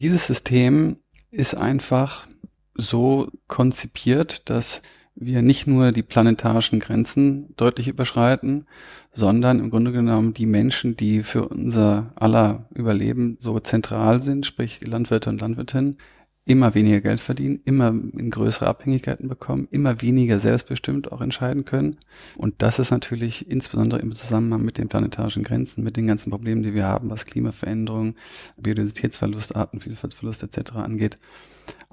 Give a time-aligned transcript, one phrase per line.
[0.00, 0.96] Dieses System
[1.30, 2.26] ist einfach
[2.74, 4.80] so konzipiert, dass
[5.14, 8.66] wir nicht nur die planetarischen Grenzen deutlich überschreiten,
[9.12, 14.80] sondern im Grunde genommen die Menschen, die für unser aller Überleben so zentral sind, sprich
[14.80, 15.98] die Landwirte und Landwirtinnen,
[16.46, 21.98] immer weniger Geld verdienen, immer in größere Abhängigkeiten bekommen, immer weniger selbstbestimmt auch entscheiden können.
[22.36, 26.62] Und das ist natürlich insbesondere im Zusammenhang mit den planetarischen Grenzen, mit den ganzen Problemen,
[26.62, 28.16] die wir haben, was Klimaveränderung,
[28.56, 30.72] Biodiversitätsverlust, Artenvielfaltsverlust etc.
[30.72, 31.18] angeht,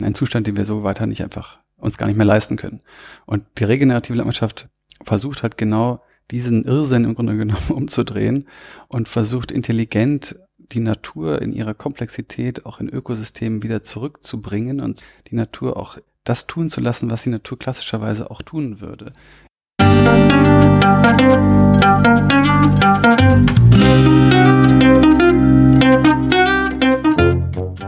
[0.01, 2.81] ein Zustand, den wir so weiter nicht einfach uns gar nicht mehr leisten können.
[3.25, 4.69] Und die regenerative Landwirtschaft
[5.03, 8.47] versucht halt genau diesen Irrsinn im Grunde genommen umzudrehen
[8.87, 10.39] und versucht intelligent
[10.71, 16.47] die Natur in ihrer Komplexität auch in Ökosystemen wieder zurückzubringen und die Natur auch das
[16.47, 19.13] tun zu lassen, was die Natur klassischerweise auch tun würde.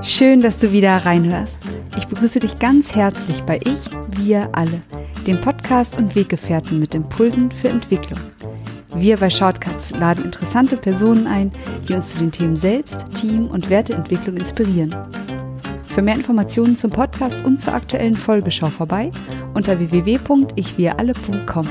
[0.01, 1.63] Schön, dass du wieder reinhörst.
[1.97, 4.81] Ich begrüße dich ganz herzlich bei Ich, wir alle,
[5.27, 8.19] dem Podcast und Weggefährten mit Impulsen für Entwicklung.
[8.95, 11.51] Wir bei Shortcuts laden interessante Personen ein,
[11.87, 14.95] die uns zu den Themen Selbst, Team und Werteentwicklung inspirieren.
[15.87, 19.11] Für mehr Informationen zum Podcast und zur aktuellen Folge schau vorbei
[19.53, 21.67] unter www.ichwiralle.com.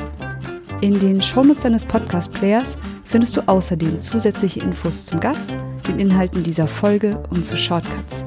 [0.80, 5.50] In den Shownotes deines Podcast-Players findest du außerdem zusätzliche Infos zum Gast,
[5.88, 8.25] den Inhalten dieser Folge und zu Shortcuts.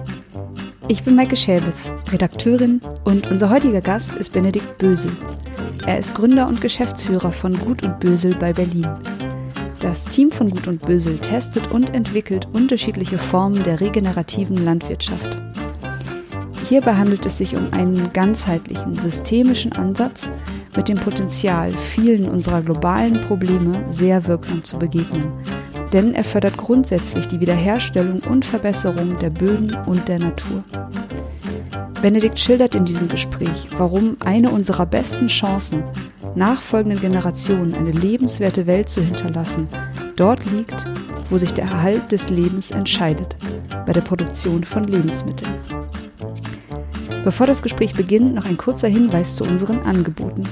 [0.89, 5.11] Ich bin Maike Schäbitz, Redakteurin und unser heutiger Gast ist Benedikt Bösel.
[5.85, 8.87] Er ist Gründer und Geschäftsführer von Gut und Bösel bei Berlin.
[9.79, 15.41] Das Team von Gut und Bösel testet und entwickelt unterschiedliche Formen der regenerativen Landwirtschaft.
[16.69, 20.29] Hierbei handelt es sich um einen ganzheitlichen, systemischen Ansatz
[20.75, 25.33] mit dem Potenzial, vielen unserer globalen Probleme sehr wirksam zu begegnen.
[25.91, 30.63] Denn er fördert grundsätzlich die Wiederherstellung und Verbesserung der Böden und der Natur.
[32.01, 35.83] Benedikt schildert in diesem Gespräch, warum eine unserer besten Chancen,
[36.35, 39.67] nachfolgenden Generationen eine lebenswerte Welt zu hinterlassen,
[40.15, 40.85] dort liegt,
[41.29, 43.37] wo sich der Erhalt des Lebens entscheidet,
[43.85, 45.53] bei der Produktion von Lebensmitteln.
[47.23, 50.43] Bevor das Gespräch beginnt, noch ein kurzer Hinweis zu unseren Angeboten.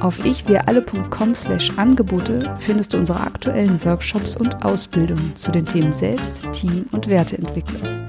[0.00, 6.42] Auf ichwiralle.com slash Angebote findest du unsere aktuellen Workshops und Ausbildungen zu den Themen Selbst,
[6.52, 8.05] Team und Werteentwicklung.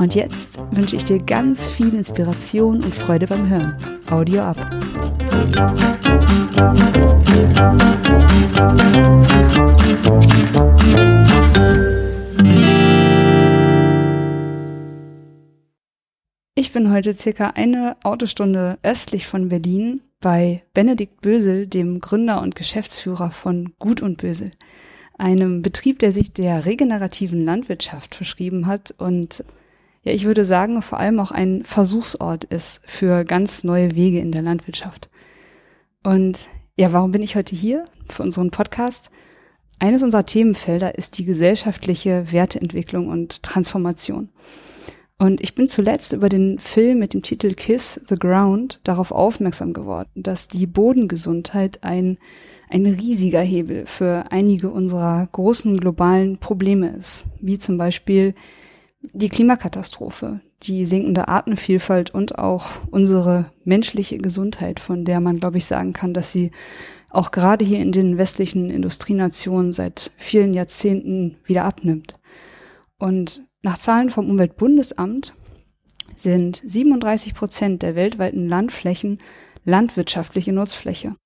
[0.00, 3.76] Und jetzt wünsche ich dir ganz viel Inspiration und Freude beim Hören.
[4.08, 4.56] Audio ab.
[16.54, 22.54] Ich bin heute circa eine Autostunde östlich von Berlin bei Benedikt Bösel, dem Gründer und
[22.54, 24.50] Geschäftsführer von Gut und Bösel,
[25.18, 29.44] einem Betrieb, der sich der regenerativen Landwirtschaft verschrieben hat und
[30.02, 34.32] ja, ich würde sagen, vor allem auch ein Versuchsort ist für ganz neue Wege in
[34.32, 35.10] der Landwirtschaft.
[36.02, 39.10] Und ja, warum bin ich heute hier für unseren Podcast?
[39.78, 44.30] Eines unserer Themenfelder ist die gesellschaftliche Werteentwicklung und Transformation.
[45.18, 49.74] Und ich bin zuletzt über den Film mit dem Titel Kiss the Ground darauf aufmerksam
[49.74, 52.16] geworden, dass die Bodengesundheit ein,
[52.70, 58.34] ein riesiger Hebel für einige unserer großen globalen Probleme ist, wie zum Beispiel
[59.02, 65.64] die Klimakatastrophe, die sinkende Artenvielfalt und auch unsere menschliche Gesundheit, von der man, glaube ich,
[65.64, 66.50] sagen kann, dass sie
[67.08, 72.14] auch gerade hier in den westlichen Industrienationen seit vielen Jahrzehnten wieder abnimmt.
[72.98, 75.34] Und nach Zahlen vom Umweltbundesamt
[76.16, 79.18] sind 37 Prozent der weltweiten Landflächen
[79.64, 81.16] landwirtschaftliche Nutzfläche.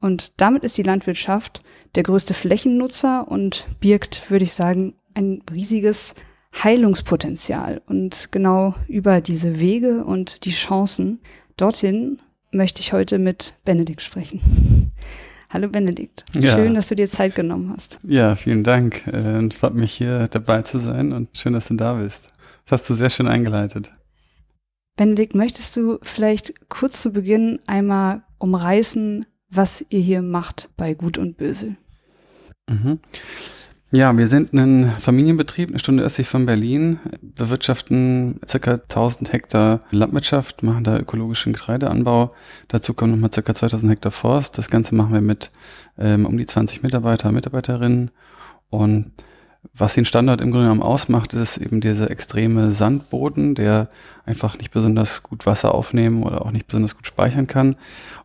[0.00, 1.62] Und damit ist die Landwirtschaft
[1.94, 6.14] der größte Flächennutzer und birgt, würde ich sagen, ein riesiges
[6.54, 7.82] Heilungspotenzial.
[7.86, 11.20] Und genau über diese Wege und die Chancen
[11.56, 12.18] dorthin
[12.52, 14.92] möchte ich heute mit Benedikt sprechen.
[15.50, 16.54] Hallo Benedikt, ja.
[16.54, 18.00] schön, dass du dir Zeit genommen hast.
[18.04, 19.06] Ja, vielen Dank.
[19.06, 22.30] Äh, freut mich hier dabei zu sein und schön, dass du da bist.
[22.64, 23.92] Das hast du sehr schön eingeleitet.
[24.96, 31.18] Benedikt, möchtest du vielleicht kurz zu Beginn einmal umreißen, was ihr hier macht bei Gut
[31.18, 31.76] und Böse?
[32.70, 33.00] Mhm.
[33.94, 40.62] Ja, wir sind ein Familienbetrieb, eine Stunde östlich von Berlin, bewirtschaften circa 1000 Hektar Landwirtschaft,
[40.62, 42.32] machen da ökologischen Getreideanbau.
[42.68, 44.56] Dazu kommen nochmal circa 2000 Hektar Forst.
[44.56, 45.50] Das Ganze machen wir mit
[45.98, 48.10] ähm, um die 20 Mitarbeiter, Mitarbeiterinnen.
[48.70, 49.12] Und
[49.74, 53.90] was den Standort im Grunde genommen ausmacht, ist eben dieser extreme Sandboden, der
[54.24, 57.76] einfach nicht besonders gut Wasser aufnehmen oder auch nicht besonders gut speichern kann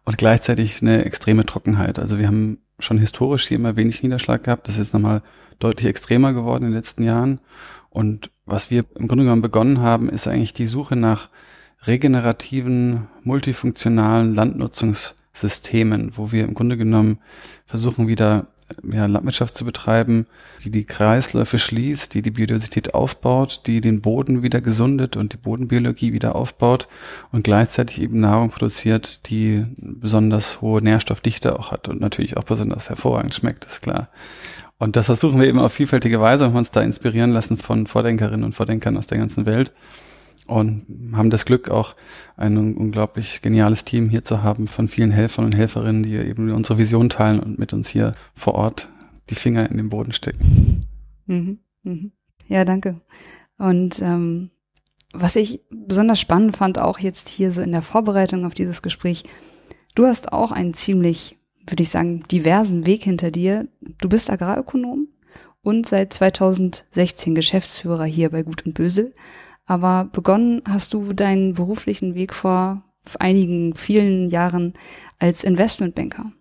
[0.05, 1.99] und gleichzeitig eine extreme Trockenheit.
[1.99, 4.69] Also wir haben schon historisch hier immer wenig Niederschlag gehabt.
[4.69, 5.21] Das ist jetzt nochmal
[5.59, 7.39] deutlich extremer geworden in den letzten Jahren.
[7.89, 11.29] Und was wir im Grunde genommen begonnen haben, ist eigentlich die Suche nach
[11.85, 17.19] regenerativen, multifunktionalen Landnutzungssystemen, wo wir im Grunde genommen
[17.65, 18.47] versuchen wieder
[18.91, 20.27] ja, Landwirtschaft zu betreiben,
[20.63, 25.37] die die Kreisläufe schließt, die die Biodiversität aufbaut, die den Boden wieder gesundet und die
[25.37, 26.87] Bodenbiologie wieder aufbaut
[27.31, 32.89] und gleichzeitig eben Nahrung produziert, die besonders hohe Nährstoffdichte auch hat und natürlich auch besonders
[32.89, 34.09] hervorragend schmeckt, ist klar.
[34.79, 38.43] Und das versuchen wir eben auf vielfältige Weise und uns da inspirieren lassen von Vordenkerinnen
[38.43, 39.71] und Vordenkern aus der ganzen Welt
[40.47, 41.95] und haben das Glück, auch
[42.37, 46.77] ein unglaublich geniales Team hier zu haben von vielen Helfern und Helferinnen, die eben unsere
[46.77, 48.89] Vision teilen und mit uns hier vor Ort
[49.29, 50.85] die Finger in den Boden stecken.
[51.25, 52.11] Mhm, mhm.
[52.47, 53.01] Ja, danke.
[53.57, 54.51] Und ähm,
[55.13, 59.23] was ich besonders spannend fand, auch jetzt hier so in der Vorbereitung auf dieses Gespräch,
[59.95, 61.37] du hast auch einen ziemlich,
[61.67, 63.67] würde ich sagen, diversen Weg hinter dir.
[63.99, 65.07] Du bist Agrarökonom
[65.61, 69.13] und seit 2016 Geschäftsführer hier bei Gut und Bösel
[69.67, 72.83] aber begonnen hast du deinen beruflichen Weg vor
[73.19, 74.73] einigen, vielen Jahren
[75.19, 76.31] als Investmentbanker.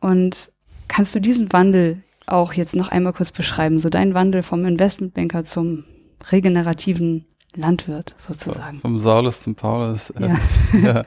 [0.00, 0.52] Und
[0.88, 3.78] kannst du diesen Wandel auch jetzt noch einmal kurz beschreiben?
[3.78, 5.84] So dein Wandel vom Investmentbanker zum
[6.30, 8.80] regenerativen Landwirt sozusagen.
[8.80, 10.12] Vom Saulus zum Paulus.
[10.18, 10.36] Ja.
[10.82, 11.04] ja.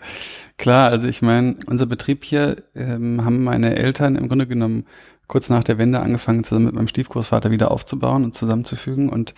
[0.57, 4.85] Klar, also ich meine, unser Betrieb hier ähm, haben meine Eltern im Grunde genommen
[5.27, 9.09] kurz nach der Wende angefangen, zusammen mit meinem Stiefgroßvater wieder aufzubauen und zusammenzufügen.
[9.09, 9.33] Und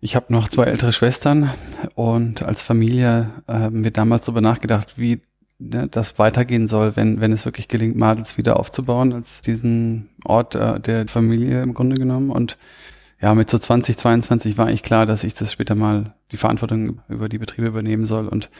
[0.00, 1.50] ich habe noch zwei ältere Schwestern
[1.94, 5.20] und als Familie haben wir damals darüber nachgedacht, wie
[5.60, 10.56] ne, das weitergehen soll, wenn, wenn es wirklich gelingt, Madels wieder aufzubauen, als diesen Ort
[10.56, 12.30] äh, der Familie im Grunde genommen.
[12.30, 12.58] Und
[13.22, 17.28] ja, mit so 2022 war eigentlich klar, dass ich das später mal die Verantwortung über
[17.28, 18.26] die Betriebe übernehmen soll.
[18.26, 18.50] Und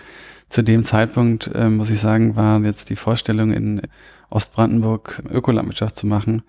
[0.49, 3.83] zu dem Zeitpunkt, äh, muss ich sagen, war jetzt die Vorstellung in
[4.31, 6.43] Ostbrandenburg Ökolandwirtschaft zu machen,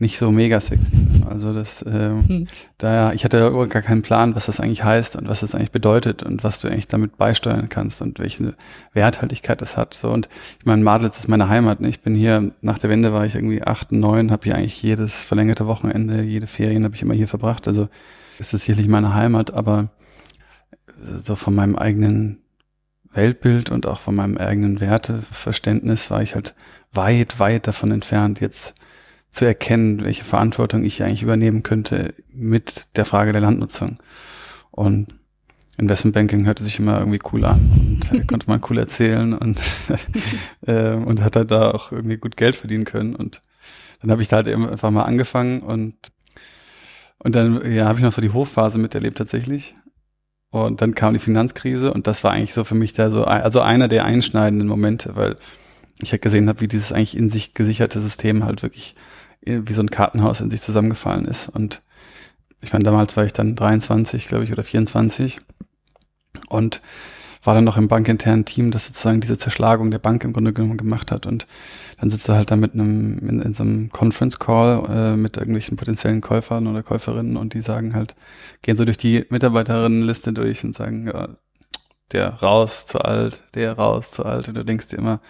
[0.00, 0.92] nicht so mega sexy.
[1.28, 2.46] Also das, äh, hm.
[2.78, 5.72] daher, ich hatte ja gar keinen Plan, was das eigentlich heißt und was das eigentlich
[5.72, 8.54] bedeutet und was du eigentlich damit beisteuern kannst und welche
[8.92, 9.94] Werthaltigkeit das hat.
[9.94, 10.28] So und
[10.60, 11.80] ich meine, Madlitz ist meine Heimat.
[11.80, 11.88] Ne?
[11.88, 15.24] Ich bin hier nach der Wende war ich irgendwie acht, neun, habe hier eigentlich jedes
[15.24, 17.66] verlängerte Wochenende, jede Ferien habe ich immer hier verbracht.
[17.66, 17.88] Also
[18.38, 19.88] ist es sicherlich meine Heimat, aber
[21.22, 22.38] so von meinem eigenen
[23.12, 26.54] Weltbild und auch von meinem eigenen Werteverständnis war ich halt
[26.92, 28.74] weit, weit davon entfernt, jetzt
[29.30, 33.98] zu erkennen, welche Verantwortung ich eigentlich übernehmen könnte mit der Frage der Landnutzung.
[34.70, 35.14] Und
[35.76, 39.60] Investmentbanking hörte sich immer irgendwie cool an und konnte man cool erzählen und,
[40.66, 43.14] äh, und hat halt da auch irgendwie gut Geld verdienen können.
[43.14, 43.40] Und
[44.00, 45.94] dann habe ich da halt einfach mal angefangen und
[47.20, 49.74] und dann ja, habe ich noch so die Hochphase miterlebt tatsächlich.
[50.50, 53.60] Und dann kam die Finanzkrise und das war eigentlich so für mich da so, also
[53.60, 55.36] einer der einschneidenden Momente, weil
[56.00, 58.94] ich halt gesehen habe, wie dieses eigentlich in sich gesicherte System halt wirklich
[59.40, 61.48] wie so ein Kartenhaus in sich zusammengefallen ist.
[61.48, 61.82] Und
[62.60, 65.38] ich meine, damals war ich dann 23, glaube ich, oder 24
[66.48, 66.80] und
[67.44, 70.76] war dann noch im bankinternen Team, das sozusagen diese Zerschlagung der Bank im Grunde genommen
[70.76, 71.24] gemacht hat.
[71.24, 71.46] Und
[71.98, 75.36] dann sitzt du halt da mit einem, in, in so einem Conference Call äh, mit
[75.36, 78.16] irgendwelchen potenziellen Käufern oder Käuferinnen und die sagen halt,
[78.62, 81.28] gehen so durch die Mitarbeiterinnenliste durch und sagen, ja,
[82.12, 84.48] der raus zu alt, der raus zu alt.
[84.48, 85.20] Und du denkst dir immer,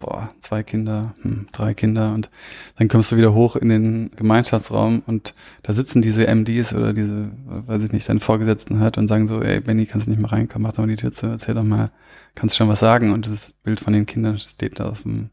[0.00, 2.30] boah, zwei Kinder, hm, drei Kinder und
[2.76, 7.30] dann kommst du wieder hoch in den Gemeinschaftsraum und da sitzen diese MDs oder diese,
[7.46, 10.28] weiß ich nicht, deine Vorgesetzten halt und sagen so, ey Benny, kannst du nicht mal
[10.28, 11.92] reinkommen, mach doch mal die Tür zu, erzähl doch mal,
[12.34, 15.28] kannst schon was sagen und das Bild von den Kindern steht da auf dem,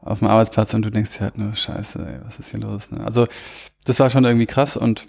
[0.00, 2.92] auf dem Arbeitsplatz und du denkst dir halt nur, scheiße, ey, was ist hier los?
[2.92, 3.04] Ne?
[3.04, 3.26] Also
[3.84, 5.04] das war schon irgendwie krass und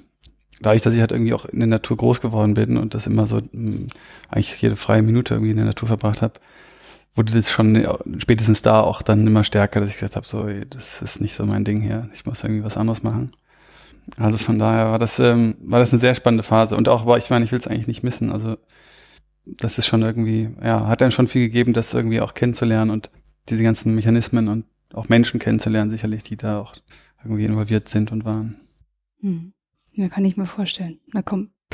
[0.60, 3.28] dadurch, dass ich halt irgendwie auch in der Natur groß geworden bin und das immer
[3.28, 3.88] so mh, hm,
[4.30, 6.40] eigentlich jede freie Minute irgendwie in der Natur verbracht habe,
[7.16, 7.88] wurde das schon
[8.20, 11.46] spätestens da auch dann immer stärker, dass ich gesagt habe, so, das ist nicht so
[11.46, 13.32] mein Ding hier, ich muss irgendwie was anderes machen.
[14.18, 16.76] Also von daher war das, ähm, war das eine sehr spannende Phase.
[16.76, 18.32] Und auch, aber ich meine, ich will es eigentlich nicht missen.
[18.32, 18.58] Also
[19.46, 23.10] das ist schon irgendwie, ja, hat dann schon viel gegeben, das irgendwie auch kennenzulernen und
[23.50, 26.76] diese ganzen Mechanismen und auch Menschen kennenzulernen, sicherlich, die da auch
[27.24, 28.60] irgendwie involviert sind und waren.
[29.22, 29.54] Hm.
[29.94, 31.00] Ja, kann ich mir vorstellen.
[31.14, 31.24] Eine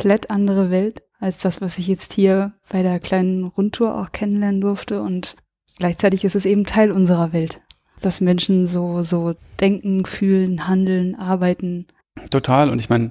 [0.01, 4.59] komplett andere Welt als das, was ich jetzt hier bei der kleinen Rundtour auch kennenlernen
[4.59, 5.03] durfte.
[5.03, 5.35] Und
[5.77, 7.61] gleichzeitig ist es eben Teil unserer Welt,
[8.01, 11.85] dass Menschen so, so denken, fühlen, handeln, arbeiten.
[12.31, 12.71] Total.
[12.71, 13.09] Und ich meine,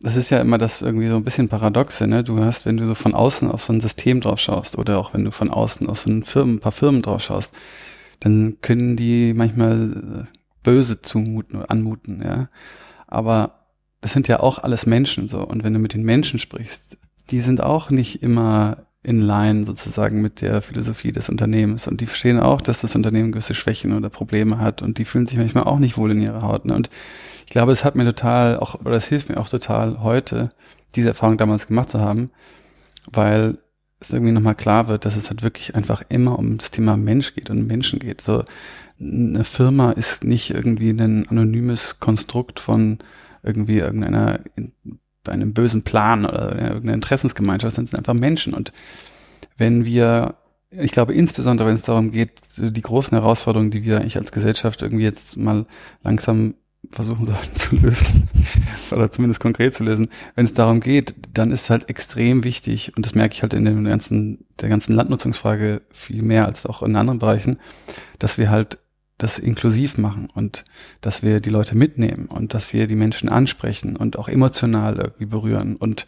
[0.00, 2.24] das ist ja immer das irgendwie so ein bisschen paradoxe, ne?
[2.24, 5.14] Du hast, wenn du so von außen auf so ein System drauf schaust oder auch
[5.14, 7.54] wenn du von außen auf so ein, Firmen, ein paar Firmen drauf schaust,
[8.18, 12.48] dann können die manchmal äh, böse zumuten oder anmuten, ja.
[13.06, 13.63] Aber
[14.04, 15.40] das sind ja auch alles Menschen so.
[15.40, 16.98] Und wenn du mit den Menschen sprichst,
[17.30, 22.06] die sind auch nicht immer in line sozusagen mit der Philosophie des Unternehmens und die
[22.06, 25.64] verstehen auch, dass das Unternehmen gewisse Schwächen oder Probleme hat und die fühlen sich manchmal
[25.64, 26.66] auch nicht wohl in ihrer Haut.
[26.66, 26.74] Ne?
[26.74, 26.90] Und
[27.46, 30.50] ich glaube, es hat mir total auch, oder es hilft mir auch total heute,
[30.94, 32.30] diese Erfahrung damals gemacht zu haben,
[33.10, 33.56] weil
[34.00, 37.34] es irgendwie nochmal klar wird, dass es halt wirklich einfach immer um das Thema Mensch
[37.34, 38.20] geht und Menschen geht.
[38.20, 38.44] So
[39.00, 42.98] eine Firma ist nicht irgendwie ein anonymes Konstrukt von
[43.44, 44.40] irgendwie irgendeiner
[45.28, 48.54] einem bösen Plan oder irgendeiner Interessensgemeinschaft, sondern es sind einfach Menschen.
[48.54, 48.72] Und
[49.56, 50.34] wenn wir,
[50.70, 54.82] ich glaube insbesondere, wenn es darum geht, die großen Herausforderungen, die wir eigentlich als Gesellschaft
[54.82, 55.66] irgendwie jetzt mal
[56.02, 56.54] langsam
[56.90, 58.28] versuchen sollten zu lösen
[58.90, 60.10] oder zumindest konkret zu lösen.
[60.34, 63.64] Wenn es darum geht, dann ist halt extrem wichtig und das merke ich halt in
[63.64, 67.58] den ganzen der ganzen Landnutzungsfrage viel mehr als auch in anderen Bereichen,
[68.18, 68.78] dass wir halt
[69.18, 70.64] das inklusiv machen und
[71.00, 75.26] dass wir die Leute mitnehmen und dass wir die Menschen ansprechen und auch emotional irgendwie
[75.26, 76.06] berühren und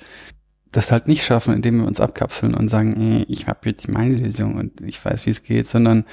[0.73, 4.57] das halt nicht schaffen, indem wir uns abkapseln und sagen, ich habe jetzt meine Lösung
[4.57, 6.05] und ich weiß, wie es geht, sondern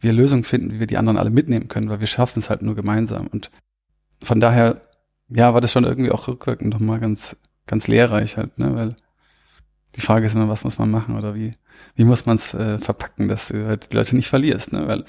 [0.00, 2.62] wir Lösungen finden, wie wir die anderen alle mitnehmen können, weil wir schaffen es halt
[2.62, 3.28] nur gemeinsam.
[3.28, 3.50] Und
[4.22, 4.82] von daher,
[5.28, 8.96] ja, war das schon irgendwie auch rückwirkend nochmal ganz, ganz lehrreich halt, ne, weil
[9.94, 11.54] die Frage ist immer, was muss man machen oder wie,
[11.94, 15.04] wie muss man es äh, verpacken, dass du halt die Leute nicht verlierst, ne, weil,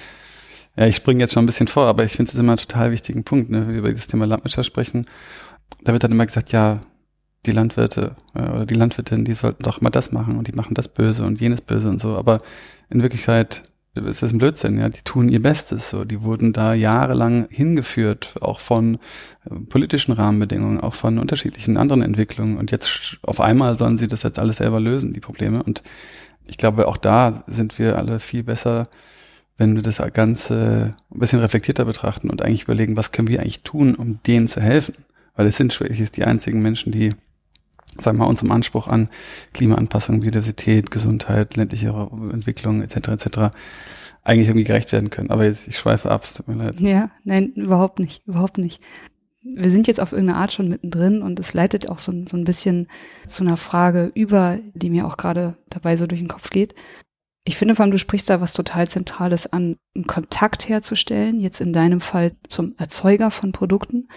[0.76, 2.92] ja, ich springe jetzt schon ein bisschen vor, aber ich finde es immer einen total
[2.92, 5.06] wichtigen Punkt, ne, wenn wir über das Thema Landwirtschaft sprechen.
[5.84, 6.80] Da wird dann immer gesagt, ja,
[7.46, 10.74] die Landwirte äh, oder die Landwirtinnen, die sollten doch mal das machen und die machen
[10.74, 12.40] das böse und jenes böse und so, aber
[12.90, 13.64] in Wirklichkeit
[13.96, 18.60] ist ein Blödsinn, ja, die tun ihr Bestes, so, die wurden da jahrelang hingeführt, auch
[18.60, 18.96] von
[19.46, 22.58] äh, politischen Rahmenbedingungen, auch von unterschiedlichen anderen Entwicklungen.
[22.58, 25.62] Und jetzt auf einmal sollen sie das jetzt alles selber lösen, die Probleme.
[25.62, 25.84] Und
[26.46, 28.88] ich glaube, auch da sind wir alle viel besser,
[29.58, 33.62] wenn wir das Ganze ein bisschen reflektierter betrachten und eigentlich überlegen, was können wir eigentlich
[33.64, 34.96] tun, um denen zu helfen,
[35.36, 37.14] weil es sind schließlich die einzigen Menschen, die
[38.00, 39.10] sagen wir mal, unserem Anspruch an
[39.54, 41.90] Klimaanpassung, Biodiversität, Gesundheit, ländliche
[42.32, 43.10] Entwicklung etc.
[43.10, 43.28] etc.
[44.24, 45.30] eigentlich irgendwie gerecht werden können.
[45.30, 46.80] Aber jetzt, ich schweife ab, es tut mir leid.
[46.80, 48.82] Ja, nein, überhaupt nicht, überhaupt nicht.
[49.44, 52.46] Wir sind jetzt auf irgendeine Art schon mittendrin und es leitet auch so, so ein
[52.46, 52.88] bisschen
[53.28, 56.76] zu einer Frage über, die mir auch gerade dabei so durch den Kopf geht.
[57.46, 61.60] Ich finde vor allem, du sprichst da was total Zentrales an, einen Kontakt herzustellen, jetzt
[61.60, 64.08] in deinem Fall zum Erzeuger von Produkten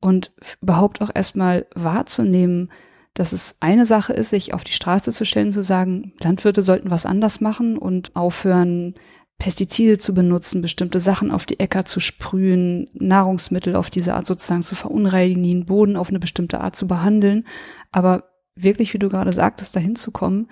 [0.00, 2.70] und überhaupt auch erstmal wahrzunehmen,
[3.14, 6.90] dass es eine Sache ist, sich auf die Straße zu stellen, zu sagen, Landwirte sollten
[6.90, 8.94] was anders machen und aufhören,
[9.38, 14.64] Pestizide zu benutzen, bestimmte Sachen auf die Äcker zu sprühen, Nahrungsmittel auf diese Art sozusagen
[14.64, 17.46] zu verunreinigen, den Boden auf eine bestimmte Art zu behandeln.
[17.92, 18.24] Aber
[18.56, 20.48] wirklich, wie du gerade sagtest, dahin zu kommen,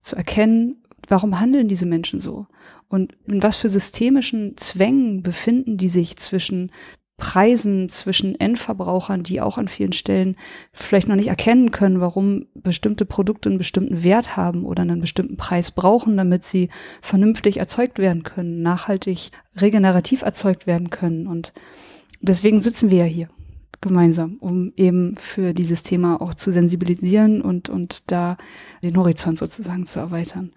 [0.00, 2.46] zu erkennen, warum handeln diese Menschen so?
[2.88, 6.70] Und in was für systemischen Zwängen befinden die sich zwischen
[7.22, 10.34] Preisen zwischen Endverbrauchern, die auch an vielen Stellen
[10.72, 15.36] vielleicht noch nicht erkennen können, warum bestimmte Produkte einen bestimmten Wert haben oder einen bestimmten
[15.36, 16.68] Preis brauchen, damit sie
[17.00, 21.28] vernünftig erzeugt werden können, nachhaltig regenerativ erzeugt werden können.
[21.28, 21.52] Und
[22.20, 23.28] deswegen sitzen wir ja hier
[23.80, 28.36] gemeinsam, um eben für dieses Thema auch zu sensibilisieren und, und da
[28.82, 30.52] den Horizont sozusagen zu erweitern.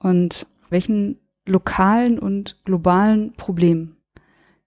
[0.00, 3.96] Und welchen lokalen und globalen Problemen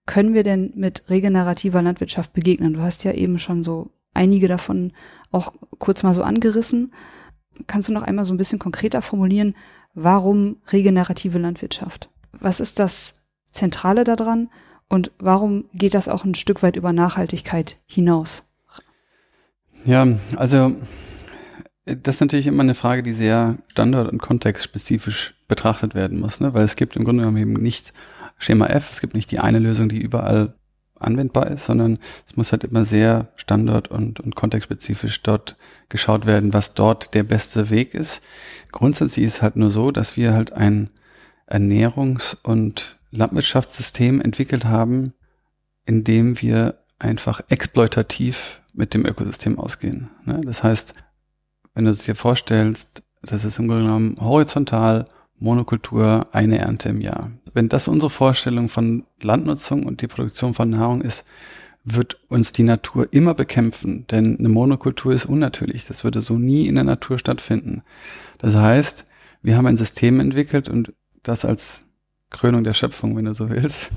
[0.06, 2.74] können wir denn mit regenerativer Landwirtschaft begegnen?
[2.74, 4.94] Du hast ja eben schon so einige davon
[5.32, 6.94] auch kurz mal so angerissen.
[7.68, 9.56] Kannst du noch einmal so ein bisschen konkreter formulieren,
[9.94, 12.10] warum regenerative Landwirtschaft?
[12.32, 14.50] Was ist das Zentrale daran
[14.90, 18.50] und warum geht das auch ein Stück weit über Nachhaltigkeit hinaus?
[19.86, 20.75] Ja, also
[21.86, 26.54] das ist natürlich immer eine Frage, die sehr standort- und kontextspezifisch betrachtet werden muss, ne?
[26.54, 27.94] weil es gibt im Grunde genommen eben nicht
[28.38, 28.92] Schema F.
[28.92, 30.54] Es gibt nicht die eine Lösung, die überall
[30.96, 35.58] anwendbar ist, sondern es muss halt immer sehr standort- und, und kontextspezifisch dort
[35.90, 38.22] geschaut werden, was dort der beste Weg ist.
[38.72, 40.90] Grundsätzlich ist halt nur so, dass wir halt ein
[41.48, 45.13] Ernährungs- und Landwirtschaftssystem entwickelt haben,
[45.86, 50.10] in dem wir einfach exploitativ mit dem Ökosystem ausgehen.
[50.25, 50.42] Ne?
[50.46, 50.96] Das heißt,
[51.74, 55.06] wenn du es dir vorstellst, das ist im Grunde genommen horizontal
[55.39, 57.32] Monokultur, eine Ernte im Jahr.
[57.53, 61.25] Wenn das unsere Vorstellung von Landnutzung und die Produktion von Nahrung ist,
[61.84, 65.86] wird uns die Natur immer bekämpfen, denn eine Monokultur ist unnatürlich.
[65.86, 67.84] Das würde so nie in der Natur stattfinden.
[68.38, 69.06] Das heißt,
[69.42, 71.86] wir haben ein System entwickelt und das als
[72.30, 73.89] Krönung der Schöpfung, wenn du so willst,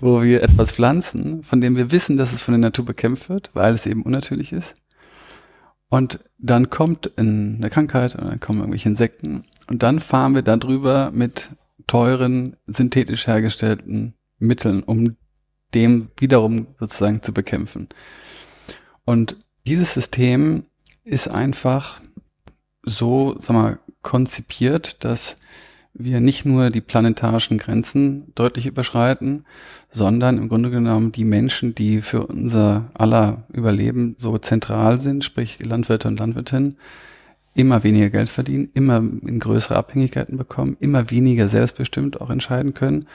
[0.00, 3.50] wo wir etwas pflanzen, von dem wir wissen, dass es von der Natur bekämpft wird,
[3.54, 4.74] weil es eben unnatürlich ist.
[5.90, 11.10] Und dann kommt eine Krankheit und dann kommen irgendwelche Insekten und dann fahren wir darüber
[11.10, 11.50] mit
[11.86, 15.16] teuren, synthetisch hergestellten Mitteln, um
[15.74, 17.88] dem wiederum sozusagen zu bekämpfen.
[19.04, 20.64] Und dieses System
[21.04, 22.00] ist einfach
[22.84, 25.39] so, sag mal, konzipiert, dass
[25.94, 29.44] wir nicht nur die planetarischen Grenzen deutlich überschreiten,
[29.90, 35.58] sondern im Grunde genommen die Menschen, die für unser aller Überleben so zentral sind, sprich
[35.58, 36.76] die Landwirte und Landwirtinnen,
[37.54, 43.06] immer weniger Geld verdienen, immer in größere Abhängigkeiten bekommen, immer weniger selbstbestimmt auch entscheiden können.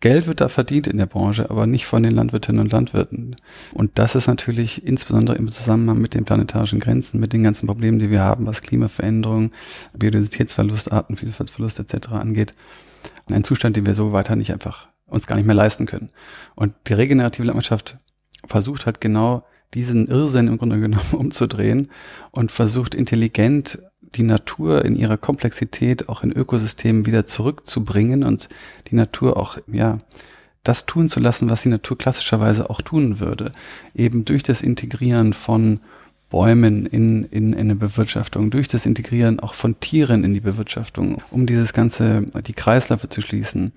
[0.00, 3.36] Geld wird da verdient in der Branche, aber nicht von den Landwirtinnen und Landwirten.
[3.74, 7.98] Und das ist natürlich insbesondere im Zusammenhang mit den planetarischen Grenzen, mit den ganzen Problemen,
[7.98, 9.52] die wir haben, was Klimaveränderung,
[9.92, 12.08] Biodiversitätsverlust, Artenvielfaltsverlust etc.
[12.12, 12.54] angeht,
[13.30, 16.10] ein Zustand, den wir so weiter nicht einfach uns gar nicht mehr leisten können.
[16.54, 17.98] Und die regenerative Landwirtschaft
[18.46, 21.90] versucht halt genau diesen Irrsinn im Grunde genommen umzudrehen
[22.30, 23.82] und versucht intelligent
[24.14, 28.48] die Natur in ihrer Komplexität auch in Ökosystemen wieder zurückzubringen und
[28.88, 29.98] die Natur auch, ja,
[30.64, 33.52] das tun zu lassen, was die Natur klassischerweise auch tun würde.
[33.94, 35.80] Eben durch das Integrieren von
[36.30, 41.20] Bäumen in, in, in eine Bewirtschaftung, durch das Integrieren auch von Tieren in die Bewirtschaftung,
[41.32, 43.72] um dieses ganze, die Kreisläufe zu schließen,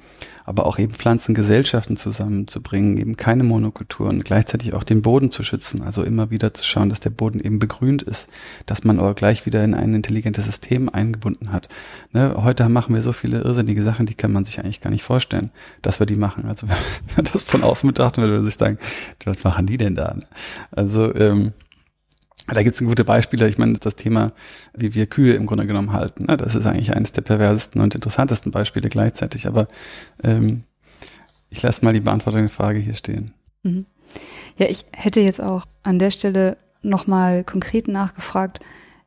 [0.46, 6.04] aber auch eben Pflanzengesellschaften zusammenzubringen, eben keine Monokulturen, gleichzeitig auch den Boden zu schützen, also
[6.04, 8.30] immer wieder zu schauen, dass der Boden eben begrünt ist,
[8.68, 11.70] dass man aber gleich wieder in ein intelligentes System eingebunden hat.
[12.12, 15.04] Ne, heute machen wir so viele irrsinnige Sachen, die kann man sich eigentlich gar nicht
[15.04, 15.50] vorstellen,
[15.82, 16.46] dass wir die machen.
[16.46, 16.68] Also
[17.16, 18.78] wenn man das von außen betrachten würde, würde sich sagen,
[19.26, 20.16] was machen die denn da?
[20.72, 21.54] Also ähm,
[22.48, 23.48] da gibt es gute Beispiele.
[23.48, 24.34] Ich meine, das Thema,
[24.76, 26.38] wie wir Kühe im Grunde genommen halten, ne?
[26.38, 29.48] das ist eigentlich eines der perversesten und interessantesten Beispiele gleichzeitig.
[29.48, 29.68] Aber
[30.24, 30.64] ähm,
[31.50, 33.34] ich lasse mal die Beantwortung der Frage hier stehen.
[33.64, 33.86] Mhm.
[34.58, 38.60] Ja, ich hätte jetzt auch an der Stelle nochmal konkret nachgefragt,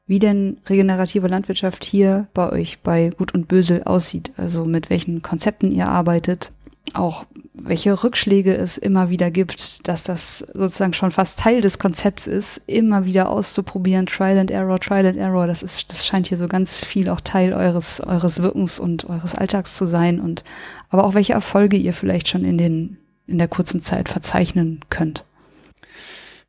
[0.06, 4.32] wie denn regenerative Landwirtschaft hier bei euch bei Gut und Bösel aussieht.
[4.36, 6.52] Also mit welchen Konzepten ihr arbeitet,
[6.94, 12.26] auch welche Rückschläge es immer wieder gibt, dass das sozusagen schon fast Teil des Konzepts
[12.26, 16.38] ist, immer wieder auszuprobieren, Trial and Error, Trial and Error, das ist, das scheint hier
[16.38, 20.44] so ganz viel auch Teil eures, eures Wirkens und eures Alltags zu sein und
[20.90, 25.24] aber auch welche Erfolge ihr vielleicht schon in den, in der kurzen Zeit verzeichnen könnt.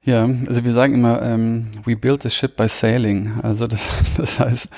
[0.08, 3.34] Ja, also wir sagen immer, ähm, we build the ship by sailing.
[3.44, 3.82] Also das,
[4.18, 4.70] das heißt,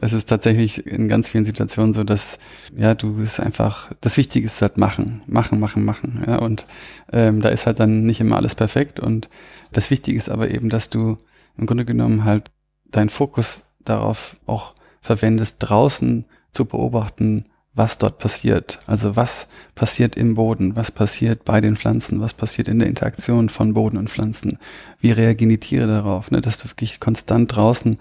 [0.00, 2.40] es ist tatsächlich in ganz vielen Situationen so, dass
[2.76, 6.24] ja du bist einfach das Wichtige ist halt machen, machen, machen, machen.
[6.26, 6.66] Ja, und
[7.12, 8.98] ähm, da ist halt dann nicht immer alles perfekt.
[8.98, 9.28] Und
[9.70, 11.16] das Wichtige ist aber eben, dass du
[11.56, 12.50] im Grunde genommen halt
[12.90, 18.80] deinen Fokus darauf auch verwendest, draußen zu beobachten, was dort passiert.
[18.86, 23.48] Also was passiert im Boden, was passiert bei den Pflanzen, was passiert in der Interaktion
[23.48, 24.58] von Boden und Pflanzen,
[25.00, 26.40] wie reagieren die Tiere darauf, ne?
[26.40, 27.98] dass du wirklich konstant draußen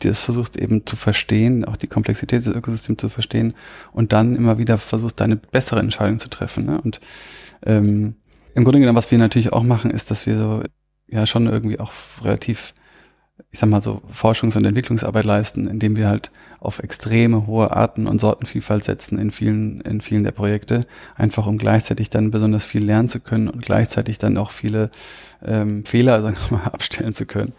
[0.00, 3.54] das versuchst eben zu verstehen, auch die Komplexität des Ökosystems zu verstehen
[3.92, 6.66] und dann immer wieder versuchst, deine bessere Entscheidung zu treffen.
[6.66, 6.78] Ne?
[6.78, 7.00] Und
[7.64, 8.16] ähm,
[8.54, 10.62] im Grunde genommen, was wir natürlich auch machen, ist, dass wir so
[11.06, 12.74] ja schon irgendwie auch relativ
[13.50, 18.06] ich sag mal so Forschungs- und Entwicklungsarbeit leisten, indem wir halt auf extreme hohe Arten-
[18.06, 22.84] und Sortenvielfalt setzen in vielen, in vielen der Projekte, einfach um gleichzeitig dann besonders viel
[22.84, 24.90] lernen zu können und gleichzeitig dann auch viele
[25.44, 27.52] ähm, Fehler, sagen wir mal, abstellen zu können.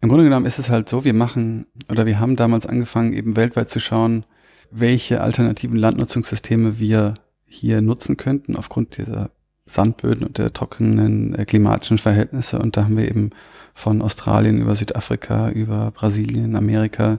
[0.00, 3.36] Im Grunde genommen ist es halt so, wir machen oder wir haben damals angefangen, eben
[3.36, 4.24] weltweit zu schauen,
[4.70, 7.14] welche alternativen Landnutzungssysteme wir
[7.46, 9.30] hier nutzen könnten aufgrund dieser
[9.66, 12.58] Sandböden und der trockenen äh, klimatischen Verhältnisse.
[12.58, 13.30] Und da haben wir eben
[13.72, 17.18] von Australien über Südafrika, über Brasilien, Amerika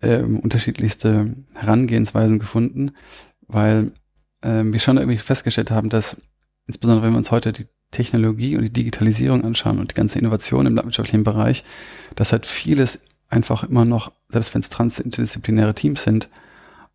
[0.00, 2.92] äh, unterschiedlichste Herangehensweisen gefunden,
[3.46, 3.92] weil
[4.42, 6.20] äh, wir schon irgendwie festgestellt haben, dass
[6.66, 10.66] insbesondere wenn wir uns heute die Technologie und die Digitalisierung anschauen und die ganze Innovation
[10.66, 11.64] im landwirtschaftlichen Bereich,
[12.14, 16.28] dass halt vieles einfach immer noch, selbst wenn es transdisziplinäre Teams sind,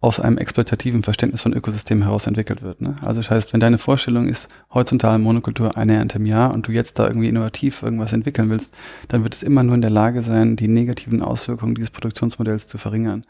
[0.03, 2.81] aus einem exploitativen Verständnis von Ökosystemen heraus entwickelt wird.
[2.81, 2.97] Ne?
[3.01, 6.73] Also das heißt, wenn deine Vorstellung ist, horizontale Monokultur eine Ernte im Jahr und du
[6.73, 8.73] jetzt da irgendwie innovativ irgendwas entwickeln willst,
[9.07, 12.77] dann wird es immer nur in der Lage sein, die negativen Auswirkungen dieses Produktionsmodells zu
[12.77, 13.23] verringern.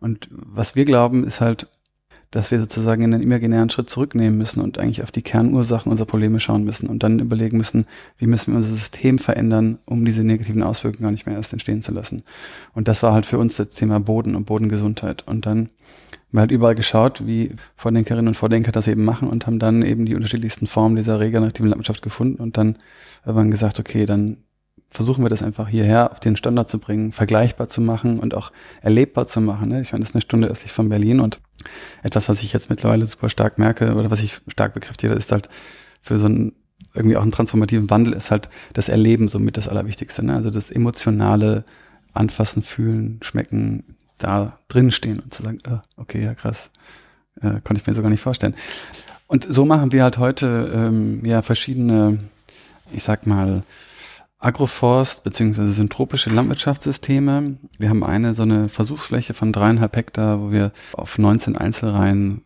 [0.00, 1.68] Und was wir glauben, ist halt,
[2.32, 6.06] dass wir sozusagen in einen imaginären Schritt zurücknehmen müssen und eigentlich auf die Kernursachen unserer
[6.06, 7.86] Probleme schauen müssen und dann überlegen müssen,
[8.18, 11.80] wie müssen wir unser System verändern, um diese negativen Auswirkungen gar nicht mehr erst entstehen
[11.80, 12.24] zu lassen.
[12.74, 15.26] Und das war halt für uns das Thema Boden und Bodengesundheit.
[15.26, 15.68] Und dann
[16.30, 20.04] wir halt überall geschaut, wie Vordenkerinnen und Vordenker das eben machen und haben dann eben
[20.04, 22.78] die unterschiedlichsten Formen dieser regenerativen Landwirtschaft gefunden und dann
[23.24, 24.38] irgendwann gesagt, okay, dann
[24.90, 28.52] versuchen wir das einfach hierher auf den Standard zu bringen, vergleichbar zu machen und auch
[28.80, 29.68] erlebbar zu machen.
[29.68, 29.80] Ne?
[29.82, 31.40] Ich meine, das ist eine Stunde östlich von Berlin und
[32.02, 35.48] etwas, was ich jetzt mittlerweile super stark merke oder was ich stark bekräftige, ist halt
[36.00, 36.52] für so einen
[36.94, 40.24] irgendwie auch einen transformativen Wandel ist halt das Erleben somit das Allerwichtigste.
[40.24, 40.34] Ne?
[40.34, 41.64] Also das emotionale
[42.14, 46.70] Anfassen, Fühlen, Schmecken, da drin stehen und zu sagen, oh, okay, ja krass,
[47.40, 48.54] äh, konnte ich mir so gar nicht vorstellen.
[49.26, 52.18] Und so machen wir halt heute ähm, ja verschiedene,
[52.92, 53.62] ich sag mal,
[54.40, 57.56] Agroforst beziehungsweise syntropische Landwirtschaftssysteme.
[57.78, 62.42] Wir haben eine so eine Versuchsfläche von dreieinhalb Hektar, wo wir auf 19 Einzelreihen,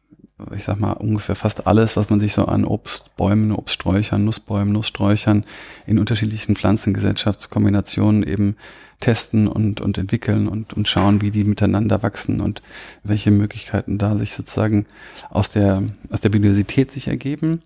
[0.57, 5.45] ich sag mal ungefähr fast alles, was man sich so an Obstbäumen, Obststräuchern, Nussbäumen, Nusssträuchern
[5.87, 8.57] in unterschiedlichen Pflanzengesellschaftskombinationen eben
[9.03, 12.63] testen und, und entwickeln und, und schauen, wie die miteinander wachsen und
[13.03, 14.87] welche Möglichkeiten da sich sozusagen
[15.29, 17.61] aus der, aus der Biodiversität sich ergeben.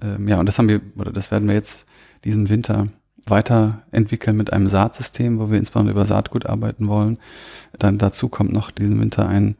[0.00, 1.86] Ähm, ja, und das haben wir, oder das werden wir jetzt
[2.24, 2.88] diesen Winter
[3.26, 7.18] weiterentwickeln mit einem Saatsystem, wo wir insbesondere über Saatgut arbeiten wollen.
[7.78, 9.56] Dann dazu kommt noch diesen Winter ein,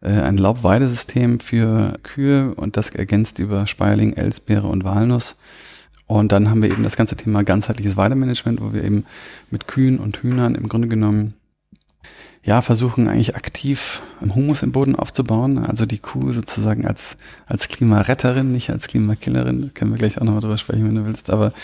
[0.00, 5.36] äh, ein Laubweidesystem für Kühe und das ergänzt über Speierling, Elsbeere und Walnuss.
[6.06, 9.04] Und dann haben wir eben das ganze Thema ganzheitliches Weidemanagement, wo wir eben
[9.50, 11.34] mit Kühen und Hühnern im Grunde genommen
[12.44, 15.58] ja, versuchen eigentlich aktiv Humus im Boden aufzubauen.
[15.58, 19.62] Also die Kuh sozusagen als, als Klimaretterin, nicht als Klimakillerin.
[19.62, 21.30] Da können wir gleich auch nochmal drüber sprechen, wenn du willst.
[21.30, 21.54] Aber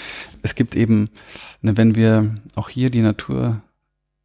[0.43, 1.11] es gibt eben,
[1.61, 3.61] ne, wenn wir auch hier die Natur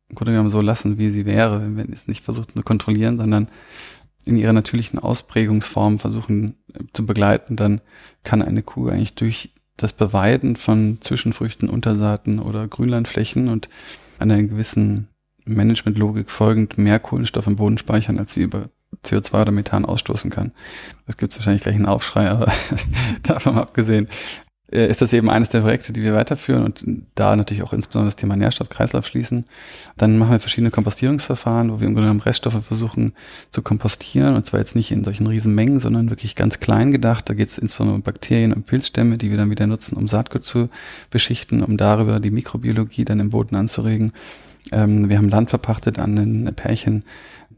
[0.08, 3.18] im Grunde genommen so lassen, wie sie wäre, wenn wir es nicht versuchen zu kontrollieren,
[3.18, 3.50] sondern
[4.24, 6.56] in ihrer natürlichen Ausprägungsform versuchen
[6.94, 7.82] zu begleiten, dann
[8.24, 13.70] kann eine Kuh eigentlich durch das Beweiden von Zwischenfrüchten, Untersaaten oder Grünlandflächen und
[14.20, 15.10] einer gewissen
[15.46, 18.70] Managementlogik folgend mehr Kohlenstoff im Boden speichern, als sie über
[19.04, 20.52] CO2 oder Methan ausstoßen kann.
[21.06, 22.52] Das gibt wahrscheinlich gleich einen Aufschrei, aber
[23.24, 24.08] davon abgesehen
[24.76, 26.86] ist das eben eines der Projekte, die wir weiterführen und
[27.16, 29.46] da natürlich auch insbesondere das Thema Nährstoffkreislauf schließen.
[29.98, 33.14] Dann machen wir verschiedene Kompostierungsverfahren, wo wir im Grunde genommen Reststoffe versuchen
[33.52, 37.30] zu kompostieren und zwar jetzt nicht in solchen riesen Mengen, sondern wirklich ganz klein gedacht.
[37.30, 40.44] Da geht es insbesondere um Bakterien und Pilzstämme, die wir dann wieder nutzen, um Saatgut
[40.44, 40.70] zu
[41.10, 44.12] beschichten, um darüber die Mikrobiologie dann im Boden anzuregen.
[44.72, 47.04] Ähm, wir haben Land verpachtet an ein Pärchen,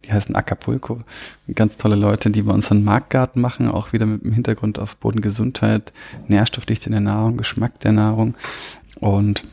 [0.05, 0.99] die heißen Acapulco.
[1.53, 4.97] Ganz tolle Leute, die bei uns einen Marktgarten machen, auch wieder mit dem Hintergrund auf
[4.97, 5.93] Bodengesundheit,
[6.27, 8.35] Nährstoffdichte in der Nahrung, Geschmack der Nahrung.
[8.99, 9.43] Und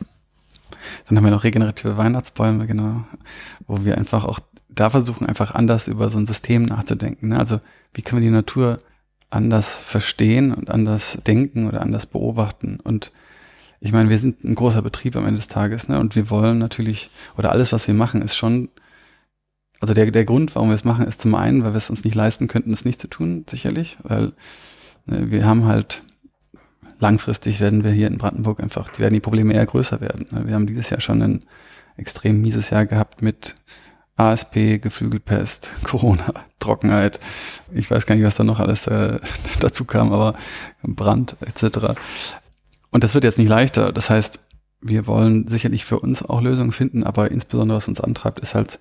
[1.07, 3.05] dann haben wir noch regenerative Weihnachtsbäume, genau,
[3.67, 7.29] wo wir einfach auch da versuchen, einfach anders über so ein System nachzudenken.
[7.29, 7.39] Ne?
[7.39, 7.59] Also
[7.93, 8.77] wie können wir die Natur
[9.29, 13.11] anders verstehen und anders denken oder anders beobachten und
[13.85, 15.99] ich meine, wir sind ein großer Betrieb am Ende des Tages, ne?
[15.99, 18.69] Und wir wollen natürlich, oder alles, was wir machen, ist schon,
[19.79, 22.03] also der, der Grund, warum wir es machen, ist zum einen, weil wir es uns
[22.03, 24.33] nicht leisten könnten, es nicht zu tun, sicherlich, weil
[25.05, 26.01] ne, wir haben halt
[26.99, 30.25] langfristig werden wir hier in Brandenburg einfach, werden die Probleme eher größer werden.
[30.31, 30.47] Ne?
[30.47, 31.43] Wir haben dieses Jahr schon ein
[31.97, 33.55] extrem mieses Jahr gehabt mit
[34.17, 37.19] ASP, Geflügelpest, Corona, Trockenheit.
[37.73, 39.19] Ich weiß gar nicht, was da noch alles äh,
[39.59, 40.35] dazu kam, aber
[40.83, 41.99] Brand etc.
[42.91, 43.91] Und das wird jetzt nicht leichter.
[43.91, 44.39] Das heißt,
[44.81, 48.79] wir wollen sicherlich für uns auch Lösungen finden, aber insbesondere was uns antreibt, ist halt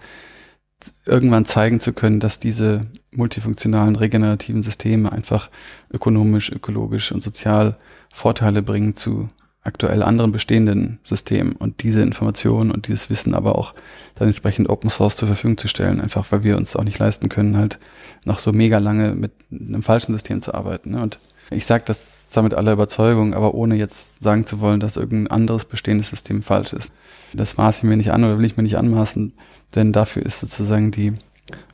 [1.04, 5.50] irgendwann zeigen zu können, dass diese multifunktionalen regenerativen Systeme einfach
[5.92, 7.76] ökonomisch, ökologisch und sozial
[8.12, 9.28] Vorteile bringen zu
[9.64, 13.74] aktuell anderen bestehenden Systemen und diese Informationen und dieses Wissen aber auch
[14.14, 17.30] dann entsprechend Open Source zur Verfügung zu stellen, einfach weil wir uns auch nicht leisten
[17.30, 17.78] können, halt
[18.26, 20.90] noch so mega lange mit einem falschen System zu arbeiten.
[20.90, 21.00] Ne?
[21.00, 21.18] Und
[21.50, 25.34] ich sage das zwar mit aller Überzeugung, aber ohne jetzt sagen zu wollen, dass irgendein
[25.34, 26.92] anderes bestehendes System falsch ist.
[27.32, 29.32] Das maße ich mir nicht an oder will ich mir nicht anmaßen,
[29.74, 31.12] denn dafür ist sozusagen die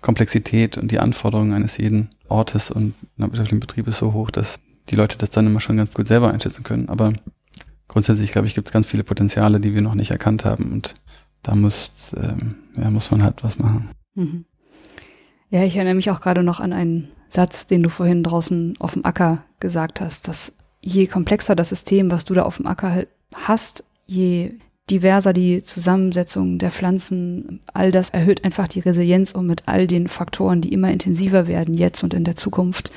[0.01, 5.19] Komplexität und die Anforderungen eines jeden Ortes und landwirtschaftlichen Betriebes so hoch, dass die Leute
[5.19, 6.89] das dann immer schon ganz gut selber einschätzen können.
[6.89, 7.13] Aber
[7.89, 10.95] grundsätzlich, glaube ich, gibt es ganz viele Potenziale, die wir noch nicht erkannt haben und
[11.43, 13.91] da muss, ähm, ja, muss man halt was machen.
[14.15, 14.45] Mhm.
[15.51, 18.93] Ja, ich erinnere mich auch gerade noch an einen Satz, den du vorhin draußen auf
[18.93, 23.05] dem Acker gesagt hast, dass je komplexer das System, was du da auf dem Acker
[23.35, 24.53] hast, je
[24.91, 30.09] diverser die Zusammensetzung der Pflanzen, all das erhöht einfach die Resilienz, um mit all den
[30.09, 32.93] Faktoren, die immer intensiver werden, jetzt und in der Zukunft,